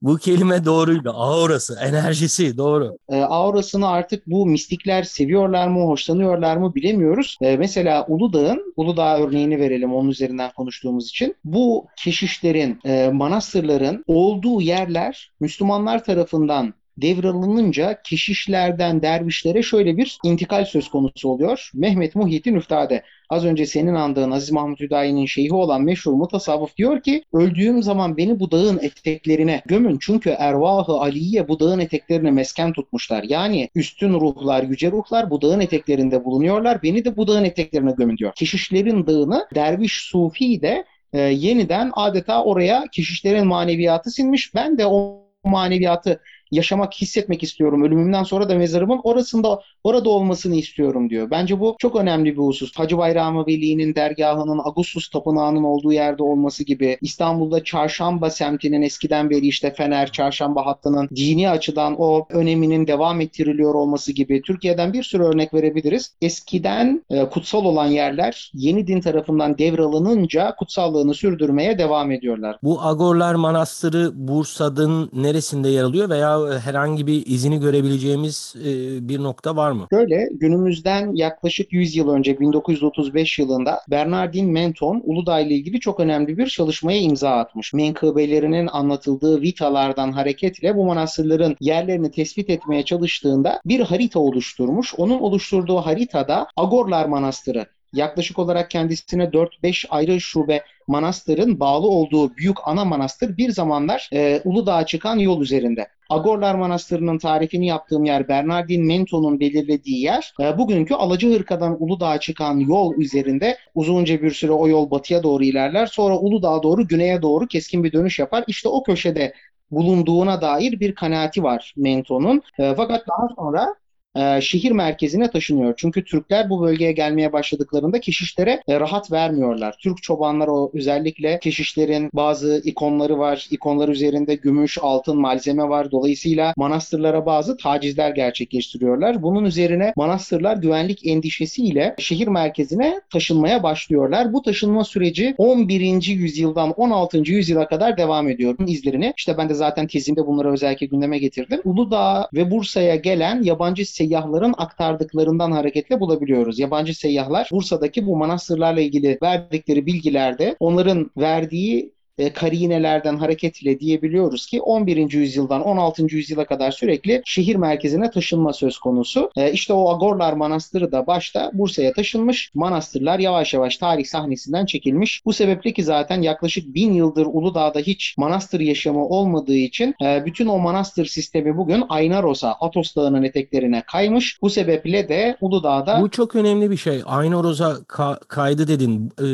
bu 0.02 0.18
kelime 0.18 0.66
doğruydu. 0.66 1.10
Aurası, 1.10 1.80
enerjisi 1.82 2.58
doğru. 2.58 2.98
e, 3.10 3.16
aurasını 3.22 3.88
artık 3.88 4.28
bu 4.28 4.46
mistikler 4.46 5.04
seviyorlar 5.04 5.68
mı, 5.68 5.82
hoşlanıyorlar 5.84 6.58
mı 6.58 6.76
bilemiyoruz. 6.76 7.38
E, 7.42 7.58
mesela 7.58 8.06
Uludağ'ın, 8.08 8.74
Uludağ 8.76 9.20
örneğini 9.20 9.60
verelim 9.60 9.94
onun 9.94 10.10
üzerinden 10.10 10.52
konuştuğumuz 10.52 11.10
için. 11.10 11.36
Bu 11.44 11.88
keşişlerin, 11.98 12.80
e, 12.86 13.10
manastırların 13.14 14.04
olduğu 14.08 14.62
yerler 14.62 15.32
Müslümanlar 15.40 16.04
tarafından 16.04 16.74
devralınınca 17.02 18.02
keşişlerden 18.04 19.02
dervişlere 19.02 19.62
şöyle 19.62 19.98
bir 19.98 20.18
intikal 20.24 20.66
söz 20.66 20.90
konusu 20.90 21.30
oluyor. 21.30 21.72
Mehmet 21.74 22.16
Muhyiddin 22.16 22.56
Üftade 22.56 23.04
az 23.30 23.46
önce 23.46 23.66
senin 23.66 23.96
andığın 23.96 24.32
Aziz 24.32 24.52
Mahmut 24.52 24.80
Hüdayi'nin 24.80 25.26
şeyhi 25.26 25.54
olan 25.54 25.82
meşhur 25.82 26.14
mutasavvıf 26.14 26.78
diyor 26.78 27.02
ki 27.02 27.24
öldüğüm 27.34 27.84
zaman 27.84 28.18
beni 28.18 28.40
bu 28.40 28.52
dağın 28.52 28.80
eteklerine 28.80 29.62
gömün 29.66 29.98
çünkü 30.02 30.30
ervahı 30.30 30.94
aliye 30.94 31.48
bu 31.48 31.60
dağın 31.60 31.80
eteklerine 31.80 32.32
mesken 32.32 32.74
tutmuşlar. 32.74 33.24
Yani 33.24 33.70
üstün 33.76 34.14
ruhlar, 34.14 34.64
yüce 34.64 34.92
ruhlar 34.92 35.30
bu 35.30 35.42
dağın 35.42 35.60
eteklerinde 35.60 36.26
bulunuyorlar. 36.26 36.84
Beni 36.84 37.06
de 37.06 37.18
bu 37.18 37.28
dağın 37.28 37.44
eteklerine 37.44 37.92
gömün 37.92 38.18
diyor. 38.18 38.32
Keşişlerin 38.36 39.08
dağını 39.08 39.48
derviş 39.56 39.94
sufi 39.94 40.62
de 40.62 40.86
e, 41.14 41.20
yeniden 41.20 41.92
adeta 41.94 42.44
oraya 42.44 42.84
keşişlerin 42.92 43.48
maneviyatı 43.48 44.12
sinmiş. 44.12 44.56
Ben 44.56 44.78
de 44.78 44.86
o 44.86 45.22
maneviyatı 45.44 46.22
yaşamak, 46.52 46.94
hissetmek 46.94 47.44
istiyorum. 47.44 47.84
Ölümümden 47.84 48.24
sonra 48.24 48.50
da 48.50 48.56
mezarımın 48.56 49.02
orasında 49.04 49.62
orada 49.84 50.10
olmasını 50.10 50.56
istiyorum 50.56 51.10
diyor. 51.10 51.32
Bence 51.32 51.60
bu 51.60 51.76
çok 51.80 51.96
önemli 51.96 52.32
bir 52.32 52.42
husus. 52.42 52.76
Hacı 52.76 52.98
Bayramı 52.98 53.48
Veli'nin 53.48 53.96
dergahının 53.96 54.62
Agustus 54.66 55.10
Tapınağı'nın 55.10 55.64
olduğu 55.64 55.94
yerde 55.94 56.24
olması 56.24 56.64
gibi 56.64 56.98
İstanbul'da 57.02 57.64
Çarşamba 57.64 58.30
semtinin 58.30 58.82
eskiden 58.82 59.30
beri 59.30 59.48
işte 59.48 59.74
Fener, 59.74 60.12
Çarşamba 60.12 60.66
hattının 60.66 61.10
dini 61.16 61.50
açıdan 61.50 61.96
o 61.98 62.28
öneminin 62.30 62.88
devam 62.88 63.22
ettiriliyor 63.22 63.74
olması 63.74 64.12
gibi 64.12 64.42
Türkiye'den 64.42 64.94
bir 64.94 65.04
sürü 65.04 65.24
örnek 65.24 65.54
verebiliriz. 65.54 66.14
Eskiden 66.22 67.06
e, 67.10 67.30
kutsal 67.30 67.66
olan 67.66 67.86
yerler 67.88 68.52
yeni 68.54 68.88
din 68.88 69.02
tarafından 69.02 69.58
devralınınca 69.58 70.56
kutsallığını 70.56 71.14
sürdürmeye 71.14 71.78
devam 71.78 72.12
ediyorlar. 72.12 72.58
Bu 72.64 72.82
Agorlar 72.82 73.36
Manastırı 73.36 74.12
Bursa'nın 74.14 75.10
neresinde 75.14 75.70
yer 75.70 75.84
alıyor 75.84 76.10
veya 76.10 76.40
herhangi 76.49 77.08
bir 77.08 77.25
izini 77.25 77.60
görebileceğimiz 77.60 78.56
e, 78.65 78.69
bir 79.10 79.23
nokta 79.23 79.56
var 79.56 79.71
mı? 79.71 79.88
Şöyle 79.89 80.30
günümüzden 80.32 81.15
yaklaşık 81.15 81.73
100 81.73 81.95
yıl 81.95 82.10
önce 82.10 82.39
1935 82.39 83.39
yılında 83.39 83.82
Bernardin 83.89 84.51
Menton 84.51 85.01
Uludağ 85.06 85.39
ile 85.39 85.54
ilgili 85.54 85.80
çok 85.80 85.99
önemli 85.99 86.38
bir 86.38 86.47
çalışmaya 86.47 86.99
imza 86.99 87.30
atmış. 87.30 87.73
Menkıbelerinin 87.73 88.67
anlatıldığı 88.67 89.41
vitalardan 89.41 90.12
hareketle 90.12 90.75
bu 90.75 90.86
manastırların 90.86 91.56
yerlerini 91.60 92.12
tespit 92.12 92.49
etmeye 92.49 92.84
çalıştığında 92.84 93.62
bir 93.65 93.80
harita 93.80 94.19
oluşturmuş. 94.19 94.93
Onun 94.97 95.19
oluşturduğu 95.19 95.77
haritada 95.77 96.47
Agorlar 96.58 97.06
Manastırı 97.06 97.65
yaklaşık 97.93 98.39
olarak 98.39 98.71
kendisine 98.71 99.34
4-5 99.34 99.86
ayrı 99.89 100.21
şube 100.21 100.63
manastırın 100.88 101.60
bağlı 101.60 101.88
olduğu 101.88 102.36
büyük 102.38 102.58
ana 102.65 102.86
manastır 102.86 103.38
bir 103.38 103.49
zamanlar 103.49 104.10
e, 104.13 104.41
Uludağ'a 104.43 104.86
çıkan 104.86 105.17
yol 105.17 105.41
üzerinde. 105.41 105.88
Agorlar 106.10 106.56
Manastırı'nın 106.56 107.17
tarifini 107.17 107.67
yaptığım 107.67 108.06
yer 108.06 108.27
Bernardin 108.27 108.86
Menton'un 108.86 109.39
belirlediği 109.39 110.01
yer. 110.01 110.34
E, 110.39 110.58
bugünkü 110.58 110.93
Alacıhırka'dan 110.93 111.84
Uludağ'a 111.84 112.19
çıkan 112.19 112.60
yol 112.60 112.95
üzerinde 112.97 113.58
uzunca 113.75 114.21
bir 114.21 114.32
süre 114.32 114.51
o 114.51 114.67
yol 114.67 114.91
batıya 114.91 115.23
doğru 115.23 115.43
ilerler. 115.43 115.86
Sonra 115.86 116.17
Uludağ'a 116.17 116.63
doğru 116.63 116.88
güneye 116.88 117.21
doğru 117.21 117.47
keskin 117.47 117.84
bir 117.84 117.91
dönüş 117.91 118.19
yapar. 118.19 118.43
İşte 118.47 118.69
o 118.69 118.84
köşede 118.84 119.34
bulunduğuna 119.71 120.41
dair 120.41 120.80
bir 120.80 120.95
kanaati 120.95 121.43
var 121.43 121.73
Menton'un. 121.77 122.41
E, 122.60 122.73
fakat 122.75 123.08
daha 123.08 123.27
sonra 123.36 123.75
e, 124.15 124.41
şehir 124.41 124.71
merkezine 124.71 125.32
taşınıyor. 125.32 125.74
Çünkü 125.78 126.04
Türkler 126.04 126.50
bu 126.50 126.62
bölgeye 126.62 126.91
gelmeye 126.91 127.34
başladıklarında 127.34 128.00
keşişlere 128.00 128.63
e, 128.67 128.80
rahat 128.80 129.12
vermiyorlar. 129.12 129.76
Türk 129.80 130.04
çobanlar 130.04 130.47
o 130.47 130.71
özellikle 130.74 131.39
keşişlerin 131.39 132.10
bazı 132.13 132.62
ikonları 132.65 133.19
var. 133.19 133.47
İkonlar 133.52 133.89
üzerinde 133.89 134.36
gümüş, 134.36 134.78
altın 134.82 135.17
malzeme 135.21 135.69
var. 135.69 135.91
Dolayısıyla 135.91 136.54
manastırlara 136.58 137.26
bazı 137.26 137.58
tacizler 137.58 138.12
gerçekleştiriyorlar. 138.12 139.24
Bunun 139.24 139.45
üzerine 139.45 139.93
manastırlar 139.95 140.58
güvenlik 140.58 141.08
endişesiyle 141.08 141.95
şehir 141.97 142.28
merkezine 142.28 143.02
taşınmaya 143.10 143.63
başlıyorlar. 143.63 144.34
Bu 144.34 144.41
taşınma 144.41 144.84
süreci 144.84 145.36
11. 145.38 146.08
yüzyıldan 146.08 146.71
16. 146.71 147.17
yüzyıla 147.17 147.67
kadar 147.67 147.97
devam 147.97 148.30
ediyor. 148.30 148.56
Bunun 148.58 148.67
izlerini 148.67 149.13
işte 149.17 149.38
ben 149.38 149.50
de 149.50 149.54
zaten 149.54 149.88
tezimde 149.88 150.28
bunları 150.28 150.52
özellikle 150.52 150.86
gündeme 150.86 151.19
getirdim. 151.19 151.62
Uludağ 151.63 152.30
ve 152.34 152.52
Bursa'ya 152.52 152.95
gelen 152.95 153.43
yabancı 153.43 153.86
seyyahların 154.02 154.54
aktardıklarından 154.58 155.52
hareketle 155.52 156.00
bulabiliyoruz. 156.00 156.60
Yabancı 156.60 157.00
seyyahlar 157.00 157.50
Bursa'daki 157.52 158.06
bu 158.06 158.18
manastırlarla 158.18 158.82
ilgili 158.82 159.18
verdikleri 159.24 159.86
bilgilerde 159.86 160.56
onların 160.60 161.12
verdiği 161.18 161.94
e, 162.17 162.34
karinelerden 162.34 163.17
hareketle 163.17 163.80
diyebiliyoruz 163.80 164.45
ki 164.45 164.62
11. 164.62 165.13
yüzyıldan 165.13 165.62
16. 165.62 166.15
yüzyıla 166.15 166.45
kadar 166.45 166.71
sürekli 166.71 167.21
şehir 167.26 167.56
merkezine 167.56 168.12
taşınma 168.12 168.54
söz 168.54 168.78
konusu. 168.78 169.32
E, 169.36 169.52
işte 169.52 169.74
o 169.74 169.89
Agorlar 169.89 170.34
Manastırı 170.34 170.91
da 170.91 171.08
başta 171.08 171.52
Bursa'ya 171.54 171.93
taşınmış. 171.93 172.52
Manastırlar 172.54 173.19
yavaş 173.19 173.54
yavaş 173.54 173.78
tarih 173.78 174.06
sahnesinden 174.06 174.65
çekilmiş. 174.65 175.21
Bu 175.26 175.34
sebeple 175.34 175.74
ki 175.74 175.84
zaten 175.84 176.21
yaklaşık 176.21 176.76
bin 176.76 176.93
yıldır 176.93 177.26
Uludağ'da 177.26 177.80
hiç 177.80 178.15
manastır 178.17 178.60
yaşamı 178.60 179.08
olmadığı 179.08 179.56
için 179.56 179.95
e, 180.04 180.26
bütün 180.26 180.47
o 180.47 180.58
manastır 180.60 181.06
sistemi 181.06 181.58
bugün 181.58 181.84
Aynaros'a, 181.89 182.52
Atos 182.52 182.95
Dağı'nın 182.95 183.24
eteklerine 183.24 183.84
kaymış. 183.91 184.38
Bu 184.41 184.50
sebeple 184.50 185.10
de 185.10 185.38
Uludağ'da... 185.41 186.02
Bu 186.02 186.10
çok 186.10 186.36
önemli 186.36 186.71
bir 186.71 186.78
şey. 186.78 187.02
Aynaros'a 187.06 187.71
ka- 187.71 188.19
kaydı 188.28 188.67
dedin. 188.67 189.12
E, 189.21 189.28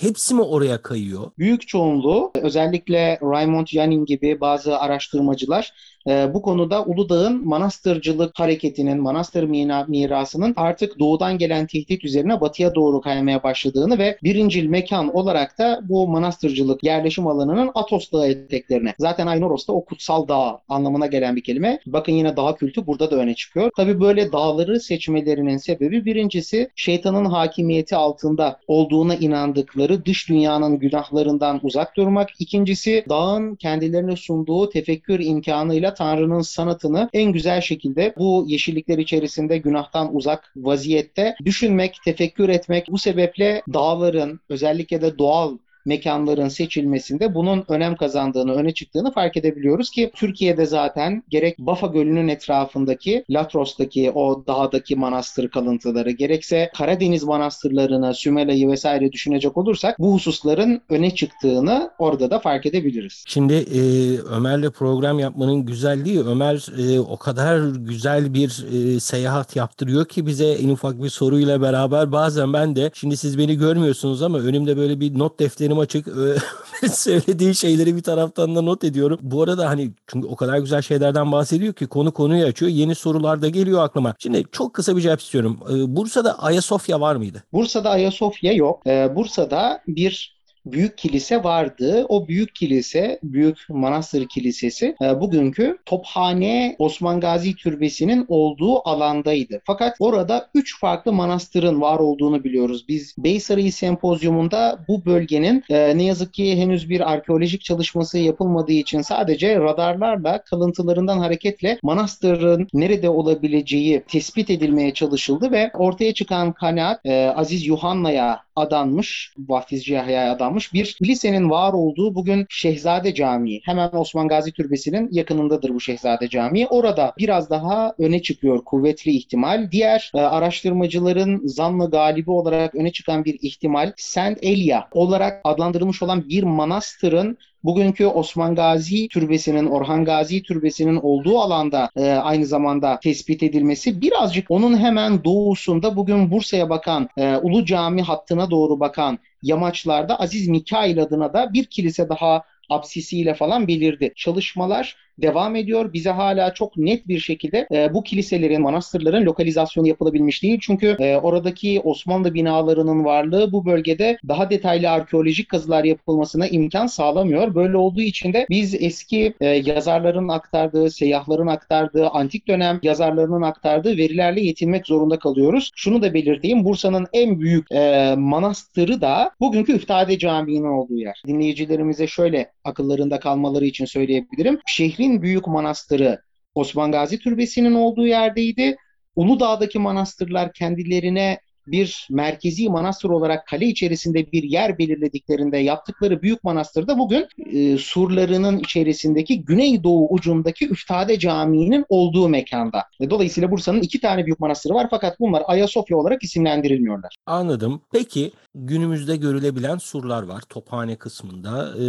hepsi 0.00 0.34
mi 0.34 0.42
oraya 0.42 0.82
kayıyor? 0.82 1.30
Büyük 1.38 1.68
çoğunluğu 1.68 2.17
özellikle 2.34 3.18
Raymond 3.22 3.66
Janin 3.66 4.04
gibi 4.04 4.40
bazı 4.40 4.78
araştırmacılar 4.78 5.72
e, 6.06 6.34
bu 6.34 6.42
konuda 6.42 6.84
Uludağ'ın 6.84 7.48
manastırcılık 7.48 8.38
hareketinin, 8.38 9.02
manastır 9.02 9.44
mirasının 9.88 10.54
artık 10.56 10.98
doğudan 10.98 11.38
gelen 11.38 11.66
tehdit 11.66 12.04
üzerine 12.04 12.40
batıya 12.40 12.74
doğru 12.74 13.00
kaymaya 13.00 13.42
başladığını 13.42 13.98
ve 13.98 14.18
birincil 14.22 14.66
mekan 14.66 15.16
olarak 15.16 15.58
da 15.58 15.80
bu 15.82 16.08
manastırcılık 16.08 16.84
yerleşim 16.84 17.26
alanının 17.26 17.70
Atos 17.74 18.12
Dağı 18.12 18.28
eteklerine. 18.28 18.94
Zaten 18.98 19.26
Aynoros'ta 19.26 19.72
o 19.72 19.84
kutsal 19.84 20.28
dağ 20.28 20.60
anlamına 20.68 21.06
gelen 21.06 21.36
bir 21.36 21.42
kelime. 21.42 21.78
Bakın 21.86 22.12
yine 22.12 22.36
dağ 22.36 22.54
kültü 22.54 22.86
burada 22.86 23.10
da 23.10 23.16
öne 23.16 23.34
çıkıyor. 23.34 23.70
Tabi 23.76 24.00
böyle 24.00 24.32
dağları 24.32 24.80
seçmelerinin 24.80 25.56
sebebi 25.56 26.04
birincisi 26.04 26.70
şeytanın 26.76 27.24
hakimiyeti 27.24 27.96
altında 27.96 28.60
olduğuna 28.66 29.14
inandıkları 29.14 30.04
dış 30.04 30.28
dünyanın 30.28 30.78
günahlarından 30.78 31.60
uzak 31.62 31.96
durmak. 31.96 32.28
İkincisi 32.38 33.04
dağın 33.08 33.54
kendilerine 33.54 34.16
sunduğu 34.16 34.68
tefekkür 34.70 35.20
imkanıyla 35.20 35.87
Tanrı'nın 35.94 36.40
sanatını 36.40 37.10
en 37.12 37.32
güzel 37.32 37.60
şekilde 37.60 38.14
bu 38.18 38.44
yeşillikler 38.48 38.98
içerisinde 38.98 39.58
günahtan 39.58 40.14
uzak 40.14 40.52
vaziyette 40.56 41.34
düşünmek, 41.44 41.98
tefekkür 42.04 42.48
etmek. 42.48 42.88
Bu 42.90 42.98
sebeple 42.98 43.62
dağların 43.72 44.40
özellikle 44.48 45.02
de 45.02 45.18
doğal 45.18 45.56
mekanların 45.86 46.48
seçilmesinde 46.48 47.34
bunun 47.34 47.64
önem 47.68 47.96
kazandığını, 47.96 48.52
öne 48.52 48.74
çıktığını 48.74 49.12
fark 49.12 49.36
edebiliyoruz 49.36 49.90
ki 49.90 50.10
Türkiye'de 50.14 50.66
zaten 50.66 51.22
gerek 51.28 51.58
Bafa 51.58 51.86
Gölü'nün 51.86 52.28
etrafındaki 52.28 53.24
Latros'taki 53.30 54.10
o 54.10 54.44
dağdaki 54.46 54.96
manastır 54.96 55.48
kalıntıları 55.48 56.10
gerekse 56.10 56.70
Karadeniz 56.76 57.24
manastırlarını, 57.24 58.14
Sümela'yı 58.14 58.68
vesaire 58.68 59.12
düşünecek 59.12 59.56
olursak 59.56 59.98
bu 59.98 60.14
hususların 60.14 60.80
öne 60.88 61.14
çıktığını 61.14 61.90
orada 61.98 62.30
da 62.30 62.38
fark 62.38 62.66
edebiliriz. 62.66 63.24
Şimdi 63.26 63.54
e, 63.54 63.80
Ömer'le 64.18 64.70
program 64.70 65.18
yapmanın 65.18 65.66
güzelliği 65.66 66.20
Ömer 66.20 66.66
e, 66.78 67.00
o 67.00 67.16
kadar 67.16 67.60
güzel 67.68 68.34
bir 68.34 68.66
e, 68.72 69.00
seyahat 69.00 69.56
yaptırıyor 69.56 70.04
ki 70.04 70.26
bize 70.26 70.52
en 70.52 70.68
ufak 70.68 71.02
bir 71.02 71.08
soruyla 71.08 71.60
beraber 71.60 72.12
bazen 72.12 72.52
ben 72.52 72.76
de 72.76 72.90
şimdi 72.94 73.16
siz 73.16 73.38
beni 73.38 73.56
görmüyorsunuz 73.56 74.22
ama 74.22 74.38
önümde 74.38 74.76
böyle 74.76 75.00
bir 75.00 75.18
not 75.18 75.40
defterim 75.40 75.77
açık. 75.78 76.08
Söylediği 76.92 77.54
şeyleri 77.54 77.96
bir 77.96 78.02
taraftan 78.02 78.56
da 78.56 78.62
not 78.62 78.84
ediyorum. 78.84 79.18
Bu 79.22 79.42
arada 79.42 79.68
hani 79.68 79.90
çünkü 80.06 80.28
o 80.28 80.36
kadar 80.36 80.58
güzel 80.58 80.82
şeylerden 80.82 81.32
bahsediyor 81.32 81.74
ki 81.74 81.86
konu 81.86 82.12
konuyu 82.12 82.46
açıyor. 82.46 82.70
Yeni 82.70 82.94
sorular 82.94 83.42
da 83.42 83.48
geliyor 83.48 83.84
aklıma. 83.84 84.14
Şimdi 84.18 84.44
çok 84.52 84.74
kısa 84.74 84.96
bir 84.96 85.00
cevap 85.00 85.20
istiyorum. 85.20 85.58
Bursa'da 85.96 86.42
Ayasofya 86.42 87.00
var 87.00 87.16
mıydı? 87.16 87.42
Bursa'da 87.52 87.90
Ayasofya 87.90 88.52
yok. 88.52 88.86
Bursa'da 88.86 89.82
bir 89.86 90.37
büyük 90.66 90.98
kilise 90.98 91.44
vardı. 91.44 92.06
O 92.08 92.28
büyük 92.28 92.54
kilise, 92.54 93.18
büyük 93.22 93.58
manastır 93.68 94.28
kilisesi 94.28 94.96
e, 95.02 95.20
bugünkü 95.20 95.78
Tophane 95.86 96.76
Osman 96.78 97.20
Gazi 97.20 97.56
Türbesi'nin 97.56 98.26
olduğu 98.28 98.88
alandaydı. 98.88 99.60
Fakat 99.64 99.96
orada 99.98 100.48
üç 100.54 100.80
farklı 100.80 101.12
manastırın 101.12 101.80
var 101.80 101.98
olduğunu 101.98 102.44
biliyoruz. 102.44 102.84
Biz 102.88 103.14
Beysarayı 103.18 103.72
Sempozyumunda 103.72 104.84
bu 104.88 105.04
bölgenin 105.04 105.64
e, 105.70 105.98
ne 105.98 106.04
yazık 106.04 106.34
ki 106.34 106.56
henüz 106.56 106.90
bir 106.90 107.12
arkeolojik 107.12 107.64
çalışması 107.64 108.18
yapılmadığı 108.18 108.72
için 108.72 109.00
sadece 109.00 109.56
radarlarla 109.60 110.42
kalıntılarından 110.42 111.18
hareketle 111.18 111.78
manastırın 111.82 112.68
nerede 112.72 113.08
olabileceği 113.08 114.02
tespit 114.08 114.50
edilmeye 114.50 114.94
çalışıldı 114.94 115.52
ve 115.52 115.70
ortaya 115.74 116.14
çıkan 116.14 116.52
kanaat 116.52 117.06
e, 117.06 117.32
Aziz 117.36 117.66
Yuhanna'ya 117.66 118.40
adanmış, 118.56 119.34
vaftizci 119.38 119.92
Yahya'ya 119.92 120.32
adanmış 120.32 120.57
bir 120.72 120.98
lisenin 121.02 121.50
var 121.50 121.72
olduğu 121.72 122.14
bugün 122.14 122.46
Şehzade 122.48 123.14
Camii. 123.14 123.60
Hemen 123.64 123.90
Osman 123.92 124.28
Gazi 124.28 124.52
Türbesi'nin 124.52 125.08
yakınındadır 125.12 125.74
bu 125.74 125.80
Şehzade 125.80 126.28
Camii. 126.28 126.66
Orada 126.66 127.12
biraz 127.18 127.50
daha 127.50 127.94
öne 127.98 128.22
çıkıyor 128.22 128.64
kuvvetli 128.64 129.10
ihtimal. 129.10 129.70
Diğer 129.70 130.12
e, 130.14 130.18
araştırmacıların 130.20 131.46
zanlı 131.46 131.90
galibi 131.90 132.30
olarak 132.30 132.74
öne 132.74 132.92
çıkan 132.92 133.24
bir 133.24 133.38
ihtimal 133.42 133.92
Saint 133.96 134.38
Elia 134.42 134.84
olarak 134.92 135.40
adlandırılmış 135.44 136.02
olan 136.02 136.28
bir 136.28 136.42
manastırın 136.42 137.38
bugünkü 137.64 138.06
Osman 138.06 138.54
Gazi 138.54 139.08
Türbesi'nin, 139.08 139.66
Orhan 139.66 140.04
Gazi 140.04 140.42
Türbesi'nin 140.42 140.96
olduğu 140.96 141.38
alanda 141.38 141.90
e, 141.96 142.10
aynı 142.10 142.46
zamanda 142.46 143.00
tespit 143.02 143.42
edilmesi 143.42 144.00
birazcık 144.00 144.50
onun 144.50 144.78
hemen 144.78 145.24
doğusunda 145.24 145.96
bugün 145.96 146.30
Bursa'ya 146.30 146.70
bakan, 146.70 147.08
e, 147.16 147.36
Ulu 147.36 147.64
Cami 147.64 148.02
hattına 148.02 148.50
doğru 148.50 148.80
bakan 148.80 149.18
yamaçlarda 149.42 150.20
Aziz 150.20 150.48
Mikail 150.48 151.02
adına 151.02 151.32
da 151.32 151.52
bir 151.52 151.64
kilise 151.64 152.08
daha 152.08 152.42
apsisiyle 152.68 153.34
falan 153.34 153.68
belirdi. 153.68 154.12
Çalışmalar 154.16 154.96
devam 155.18 155.56
ediyor. 155.56 155.92
Bize 155.92 156.10
hala 156.10 156.54
çok 156.54 156.76
net 156.76 157.08
bir 157.08 157.18
şekilde 157.18 157.68
e, 157.72 157.94
bu 157.94 158.02
kiliselerin, 158.02 158.62
manastırların 158.62 159.24
lokalizasyonu 159.24 159.88
yapılabilmiş 159.88 160.42
değil. 160.42 160.58
Çünkü 160.62 160.96
e, 161.00 161.16
oradaki 161.16 161.80
Osmanlı 161.84 162.34
binalarının 162.34 163.04
varlığı 163.04 163.52
bu 163.52 163.66
bölgede 163.66 164.18
daha 164.28 164.50
detaylı 164.50 164.90
arkeolojik 164.90 165.48
kazılar 165.48 165.84
yapılmasına 165.84 166.46
imkan 166.46 166.86
sağlamıyor. 166.86 167.54
Böyle 167.54 167.76
olduğu 167.76 168.00
için 168.00 168.32
de 168.32 168.46
biz 168.50 168.74
eski 168.74 169.34
e, 169.40 169.46
yazarların 169.46 170.28
aktardığı, 170.28 170.90
seyyahların 170.90 171.46
aktardığı, 171.46 172.08
antik 172.08 172.48
dönem 172.48 172.80
yazarlarının 172.82 173.42
aktardığı 173.42 173.96
verilerle 173.96 174.40
yetinmek 174.40 174.86
zorunda 174.86 175.18
kalıyoruz. 175.18 175.70
Şunu 175.74 176.02
da 176.02 176.14
belirteyim. 176.14 176.64
Bursa'nın 176.64 177.06
en 177.12 177.40
büyük 177.40 177.72
e, 177.72 178.14
manastırı 178.18 179.00
da 179.00 179.30
bugünkü 179.40 179.72
Üftade 179.72 180.18
Camii'nin 180.18 180.64
olduğu 180.64 180.98
yer. 180.98 181.22
Dinleyicilerimize 181.26 182.06
şöyle 182.06 182.52
akıllarında 182.64 183.20
kalmaları 183.20 183.64
için 183.64 183.84
söyleyebilirim. 183.84 184.58
Şehrin 184.66 185.07
büyük 185.22 185.46
manastırı 185.46 186.22
Osman 186.54 186.92
Gazi 186.92 187.18
Türbesi'nin 187.18 187.74
olduğu 187.74 188.06
yerdeydi. 188.06 188.76
Uludağ'daki 189.16 189.78
manastırlar 189.78 190.52
kendilerine 190.52 191.40
bir 191.70 192.08
merkezi 192.10 192.68
manastır 192.68 193.10
olarak 193.10 193.46
kale 193.46 193.66
içerisinde 193.66 194.32
bir 194.32 194.42
yer 194.42 194.78
belirlediklerinde 194.78 195.58
yaptıkları 195.58 196.22
büyük 196.22 196.44
manastırda 196.44 196.98
bugün 196.98 197.26
e, 197.52 197.78
surlarının 197.78 198.58
içerisindeki 198.58 199.44
güneydoğu 199.44 200.08
ucundaki 200.10 200.68
Üftade 200.68 201.18
Camii'nin 201.18 201.84
olduğu 201.88 202.28
mekanda. 202.28 202.84
Dolayısıyla 203.10 203.50
Bursa'nın 203.50 203.80
iki 203.80 204.00
tane 204.00 204.26
büyük 204.26 204.40
manastırı 204.40 204.74
var 204.74 204.86
fakat 204.90 205.20
bunlar 205.20 205.42
Ayasofya 205.46 205.96
olarak 205.96 206.22
isimlendirilmiyorlar. 206.22 207.16
Anladım. 207.26 207.80
Peki 207.92 208.32
günümüzde 208.54 209.16
görülebilen 209.16 209.78
surlar 209.78 210.22
var 210.22 210.42
Tophane 210.48 210.96
kısmında. 210.96 211.74
Ee, 211.76 211.82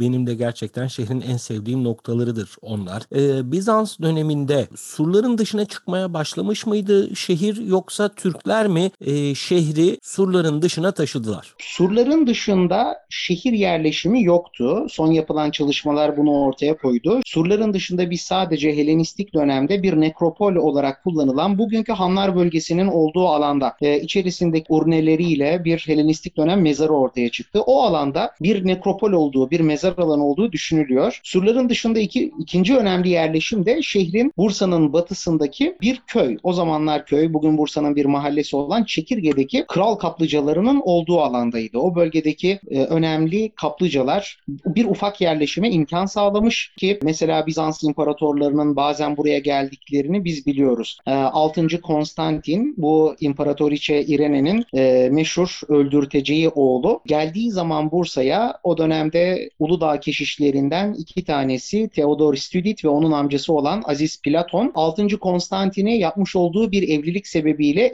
benim 0.00 0.26
de 0.26 0.34
gerçekten 0.34 0.86
şehrin 0.86 1.20
en 1.20 1.36
sevdiğim 1.36 1.84
noktalarıdır 1.84 2.56
onlar. 2.62 3.02
Ee, 3.14 3.52
Bizans 3.52 3.98
döneminde 3.98 4.68
surların 4.76 5.38
dışına 5.38 5.64
çıkmaya 5.64 6.14
başlamış 6.14 6.66
mıydı 6.66 7.16
şehir 7.16 7.56
yoksa 7.56 8.08
Türkler 8.08 8.65
mi 8.66 8.90
e, 9.00 9.34
şehri 9.34 9.98
surların 10.02 10.62
dışına 10.62 10.92
taşıdılar? 10.92 11.54
Surların 11.58 12.26
dışında 12.26 12.96
şehir 13.10 13.52
yerleşimi 13.52 14.24
yoktu. 14.24 14.86
Son 14.90 15.12
yapılan 15.12 15.50
çalışmalar 15.50 16.16
bunu 16.16 16.40
ortaya 16.40 16.76
koydu. 16.76 17.20
Surların 17.26 17.74
dışında 17.74 18.10
biz 18.10 18.20
sadece 18.20 18.76
Helenistik 18.76 19.34
dönemde 19.34 19.82
bir 19.82 20.00
nekropol 20.00 20.54
olarak 20.54 21.04
kullanılan 21.04 21.58
bugünkü 21.58 21.92
Hanlar 21.92 22.36
bölgesinin 22.36 22.86
olduğu 22.86 23.28
alanda 23.28 23.76
e, 23.80 24.00
içerisindeki 24.00 24.66
urneleriyle 24.68 25.64
bir 25.64 25.84
Helenistik 25.86 26.36
dönem 26.36 26.62
mezarı 26.62 26.92
ortaya 26.92 27.30
çıktı. 27.30 27.60
O 27.60 27.82
alanda 27.82 28.32
bir 28.40 28.66
nekropol 28.66 29.12
olduğu, 29.12 29.50
bir 29.50 29.60
mezar 29.60 29.98
alanı 29.98 30.26
olduğu 30.26 30.52
düşünülüyor. 30.52 31.20
Surların 31.22 31.68
dışında 31.68 31.98
iki, 31.98 32.32
ikinci 32.38 32.76
önemli 32.76 33.08
yerleşim 33.08 33.66
de 33.66 33.82
şehrin 33.82 34.32
Bursa'nın 34.36 34.92
batısındaki 34.92 35.76
bir 35.80 36.02
köy. 36.06 36.36
O 36.42 36.52
zamanlar 36.52 37.06
köy, 37.06 37.32
bugün 37.32 37.58
Bursa'nın 37.58 37.96
bir 37.96 38.04
mahallesi 38.04 38.55
olan 38.56 38.84
Çekirge'deki 38.84 39.64
kral 39.68 39.94
kaplıcalarının 39.94 40.80
olduğu 40.84 41.20
alandaydı. 41.20 41.78
O 41.78 41.94
bölgedeki 41.94 42.60
e, 42.70 42.84
önemli 42.84 43.50
kaplıcalar 43.50 44.38
bir 44.48 44.84
ufak 44.84 45.20
yerleşime 45.20 45.70
imkan 45.70 46.06
sağlamış 46.06 46.72
ki 46.76 46.98
mesela 47.02 47.46
Bizans 47.46 47.82
imparatorlarının 47.82 48.76
bazen 48.76 49.16
buraya 49.16 49.38
geldiklerini 49.38 50.24
biz 50.24 50.46
biliyoruz. 50.46 50.98
E, 51.06 51.10
6. 51.12 51.80
Konstantin 51.80 52.74
bu 52.76 53.16
İmparatoriçe 53.20 54.02
İrene'nin 54.02 54.64
e, 54.76 55.08
meşhur 55.12 55.60
öldürteceği 55.68 56.48
oğlu 56.48 57.00
geldiği 57.06 57.50
zaman 57.50 57.90
Bursa'ya 57.90 58.58
o 58.62 58.78
dönemde 58.78 59.50
Uludağ 59.58 60.00
keşişlerinden 60.00 60.94
iki 60.94 61.24
tanesi 61.24 61.88
Theodor 61.88 62.34
Stüdit 62.34 62.84
ve 62.84 62.88
onun 62.88 63.12
amcası 63.12 63.52
olan 63.52 63.82
Aziz 63.86 64.22
Platon 64.22 64.72
6. 64.74 65.08
Konstantin'e 65.18 65.96
yapmış 65.98 66.36
olduğu 66.36 66.72
bir 66.72 66.88
evlilik 66.88 67.26
sebebiyle 67.26 67.86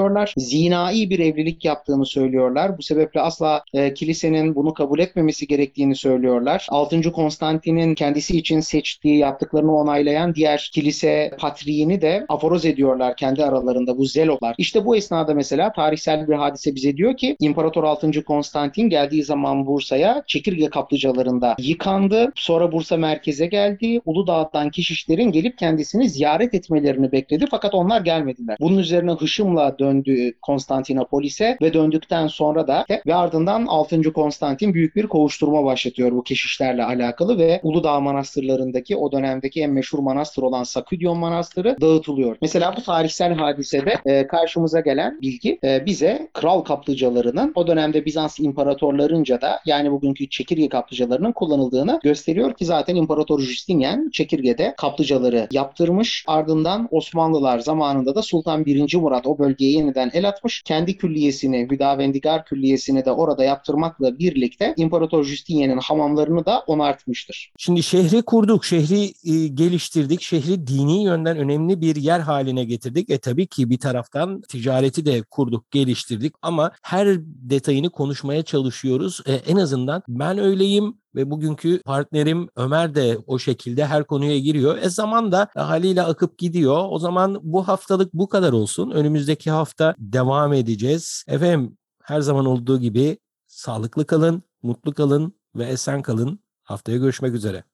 eleştiriyorlar. 0.00 0.34
Zinai 0.36 1.10
bir 1.10 1.18
evlilik 1.18 1.64
yaptığını 1.64 2.06
söylüyorlar. 2.06 2.78
Bu 2.78 2.82
sebeple 2.82 3.20
asla 3.20 3.62
e, 3.74 3.94
kilisenin 3.94 4.54
bunu 4.54 4.74
kabul 4.74 4.98
etmemesi 4.98 5.46
gerektiğini 5.46 5.96
söylüyorlar. 5.96 6.66
6. 6.70 7.12
Konstantin'in 7.12 7.94
kendisi 7.94 8.38
için 8.38 8.60
seçtiği, 8.60 9.18
yaptıklarını 9.18 9.76
onaylayan 9.76 10.34
diğer 10.34 10.70
kilise 10.74 11.30
patriğini 11.38 12.02
de 12.02 12.26
aforoz 12.28 12.64
ediyorlar 12.64 13.16
kendi 13.16 13.44
aralarında 13.44 13.98
bu 13.98 14.04
zelotlar. 14.04 14.54
İşte 14.58 14.84
bu 14.84 14.96
esnada 14.96 15.34
mesela 15.34 15.72
tarihsel 15.72 16.28
bir 16.28 16.34
hadise 16.34 16.74
bize 16.74 16.96
diyor 16.96 17.16
ki 17.16 17.36
İmparator 17.40 17.84
6. 17.84 18.24
Konstantin 18.24 18.88
geldiği 18.88 19.24
zaman 19.24 19.66
Bursa'ya 19.66 20.22
çekirge 20.26 20.66
kaplıcalarında 20.70 21.56
yıkandı. 21.58 22.32
Sonra 22.34 22.72
Bursa 22.72 22.96
merkeze 22.96 23.46
geldi. 23.46 24.00
Uludağ'dan 24.04 24.70
keşişlerin 24.70 25.32
gelip 25.32 25.58
kendisini 25.58 26.08
ziyaret 26.08 26.54
etmelerini 26.54 27.12
bekledi 27.12 27.46
fakat 27.50 27.74
onlar 27.74 28.00
gelmediler. 28.00 28.56
Bunun 28.60 28.78
üzerine 28.78 29.12
hışımla 29.12 29.78
döndü 29.80 30.32
Konstantinopolis'e 30.42 31.56
ve 31.62 31.74
döndükten 31.74 32.26
sonra 32.26 32.68
da 32.68 32.84
ve 33.06 33.14
ardından 33.14 33.66
6. 33.66 34.12
Konstantin 34.12 34.74
büyük 34.74 34.96
bir 34.96 35.06
kovuşturma 35.06 35.64
başlatıyor 35.64 36.12
bu 36.12 36.22
keşişlerle 36.22 36.84
alakalı 36.84 37.38
ve 37.38 37.60
Uludağ 37.62 38.00
manastırlarındaki 38.00 38.96
o 38.96 39.12
dönemdeki 39.12 39.60
en 39.62 39.70
meşhur 39.70 39.98
manastır 39.98 40.42
olan 40.42 40.62
Saküdyon 40.62 41.18
Manastırı 41.18 41.76
dağıtılıyor. 41.80 42.36
Mesela 42.42 42.74
bu 42.76 42.82
tarihsel 42.82 43.34
hadisede 43.34 43.94
e, 44.06 44.26
karşımıza 44.26 44.80
gelen 44.80 45.20
bilgi 45.22 45.58
e, 45.64 45.86
bize 45.86 46.28
kral 46.32 46.60
kaplıcalarının 46.60 47.52
o 47.54 47.66
dönemde 47.66 48.04
Bizans 48.04 48.40
imparatorlarınca 48.40 49.40
da 49.40 49.60
yani 49.66 49.92
bugünkü 49.92 50.28
çekirge 50.28 50.68
kaplıcalarının 50.68 51.32
kullanıldığını 51.32 52.00
gösteriyor 52.02 52.54
ki 52.54 52.64
zaten 52.64 52.96
İmparator 52.96 53.40
Justinian 53.40 54.10
çekirgede 54.10 54.74
kaplıcaları 54.76 55.48
yaptırmış. 55.52 56.24
Ardından 56.26 56.88
Osmanlılar 56.90 57.58
zamanında 57.58 58.14
da 58.14 58.22
Sultan 58.22 58.66
1. 58.66 58.94
Murat 58.94 59.26
o 59.26 59.38
bölgeye 59.38 59.69
yeniden 59.70 60.10
el 60.14 60.28
atmış. 60.28 60.62
Kendi 60.62 60.96
külliyesini, 60.96 61.68
Hüdavendigar 61.70 62.44
külliyesini 62.44 63.04
de 63.04 63.12
orada 63.12 63.44
yaptırmakla 63.44 64.18
birlikte 64.18 64.74
İmparator 64.76 65.24
Justinian'ın 65.24 65.78
hamamlarını 65.78 66.46
da 66.46 66.64
onartmıştır. 66.66 67.52
Şimdi 67.58 67.82
şehri 67.82 68.22
kurduk, 68.22 68.64
şehri 68.64 69.04
e, 69.04 69.48
geliştirdik, 69.48 70.22
şehri 70.22 70.66
dini 70.66 71.04
yönden 71.04 71.36
önemli 71.36 71.80
bir 71.80 71.96
yer 71.96 72.20
haline 72.20 72.64
getirdik. 72.64 73.10
E 73.10 73.18
tabii 73.18 73.46
ki 73.46 73.70
bir 73.70 73.78
taraftan 73.78 74.40
ticareti 74.48 75.06
de 75.06 75.22
kurduk, 75.22 75.70
geliştirdik 75.70 76.34
ama 76.42 76.72
her 76.82 77.08
detayını 77.24 77.90
konuşmaya 77.90 78.42
çalışıyoruz. 78.42 79.20
E, 79.26 79.32
en 79.32 79.56
azından 79.56 80.02
ben 80.08 80.38
öyleyim 80.38 80.94
ve 81.14 81.30
bugünkü 81.30 81.82
partnerim 81.82 82.48
Ömer 82.56 82.94
de 82.94 83.18
o 83.26 83.38
şekilde 83.38 83.86
her 83.86 84.04
konuya 84.04 84.38
giriyor. 84.38 84.78
E 84.78 84.88
zaman 84.90 85.32
da 85.32 85.48
haliyle 85.54 86.02
akıp 86.02 86.38
gidiyor. 86.38 86.84
O 86.90 86.98
zaman 86.98 87.38
bu 87.42 87.68
haftalık 87.68 88.14
bu 88.14 88.28
kadar 88.28 88.52
olsun. 88.52 88.90
Önümüzdeki 88.90 89.50
hafta 89.50 89.94
devam 89.98 90.52
edeceğiz. 90.52 91.24
Efendim 91.28 91.76
her 92.02 92.20
zaman 92.20 92.46
olduğu 92.46 92.80
gibi 92.80 93.18
sağlıklı 93.46 94.06
kalın, 94.06 94.42
mutlu 94.62 94.94
kalın 94.94 95.34
ve 95.56 95.64
esen 95.64 96.02
kalın. 96.02 96.40
Haftaya 96.62 96.98
görüşmek 96.98 97.34
üzere. 97.34 97.70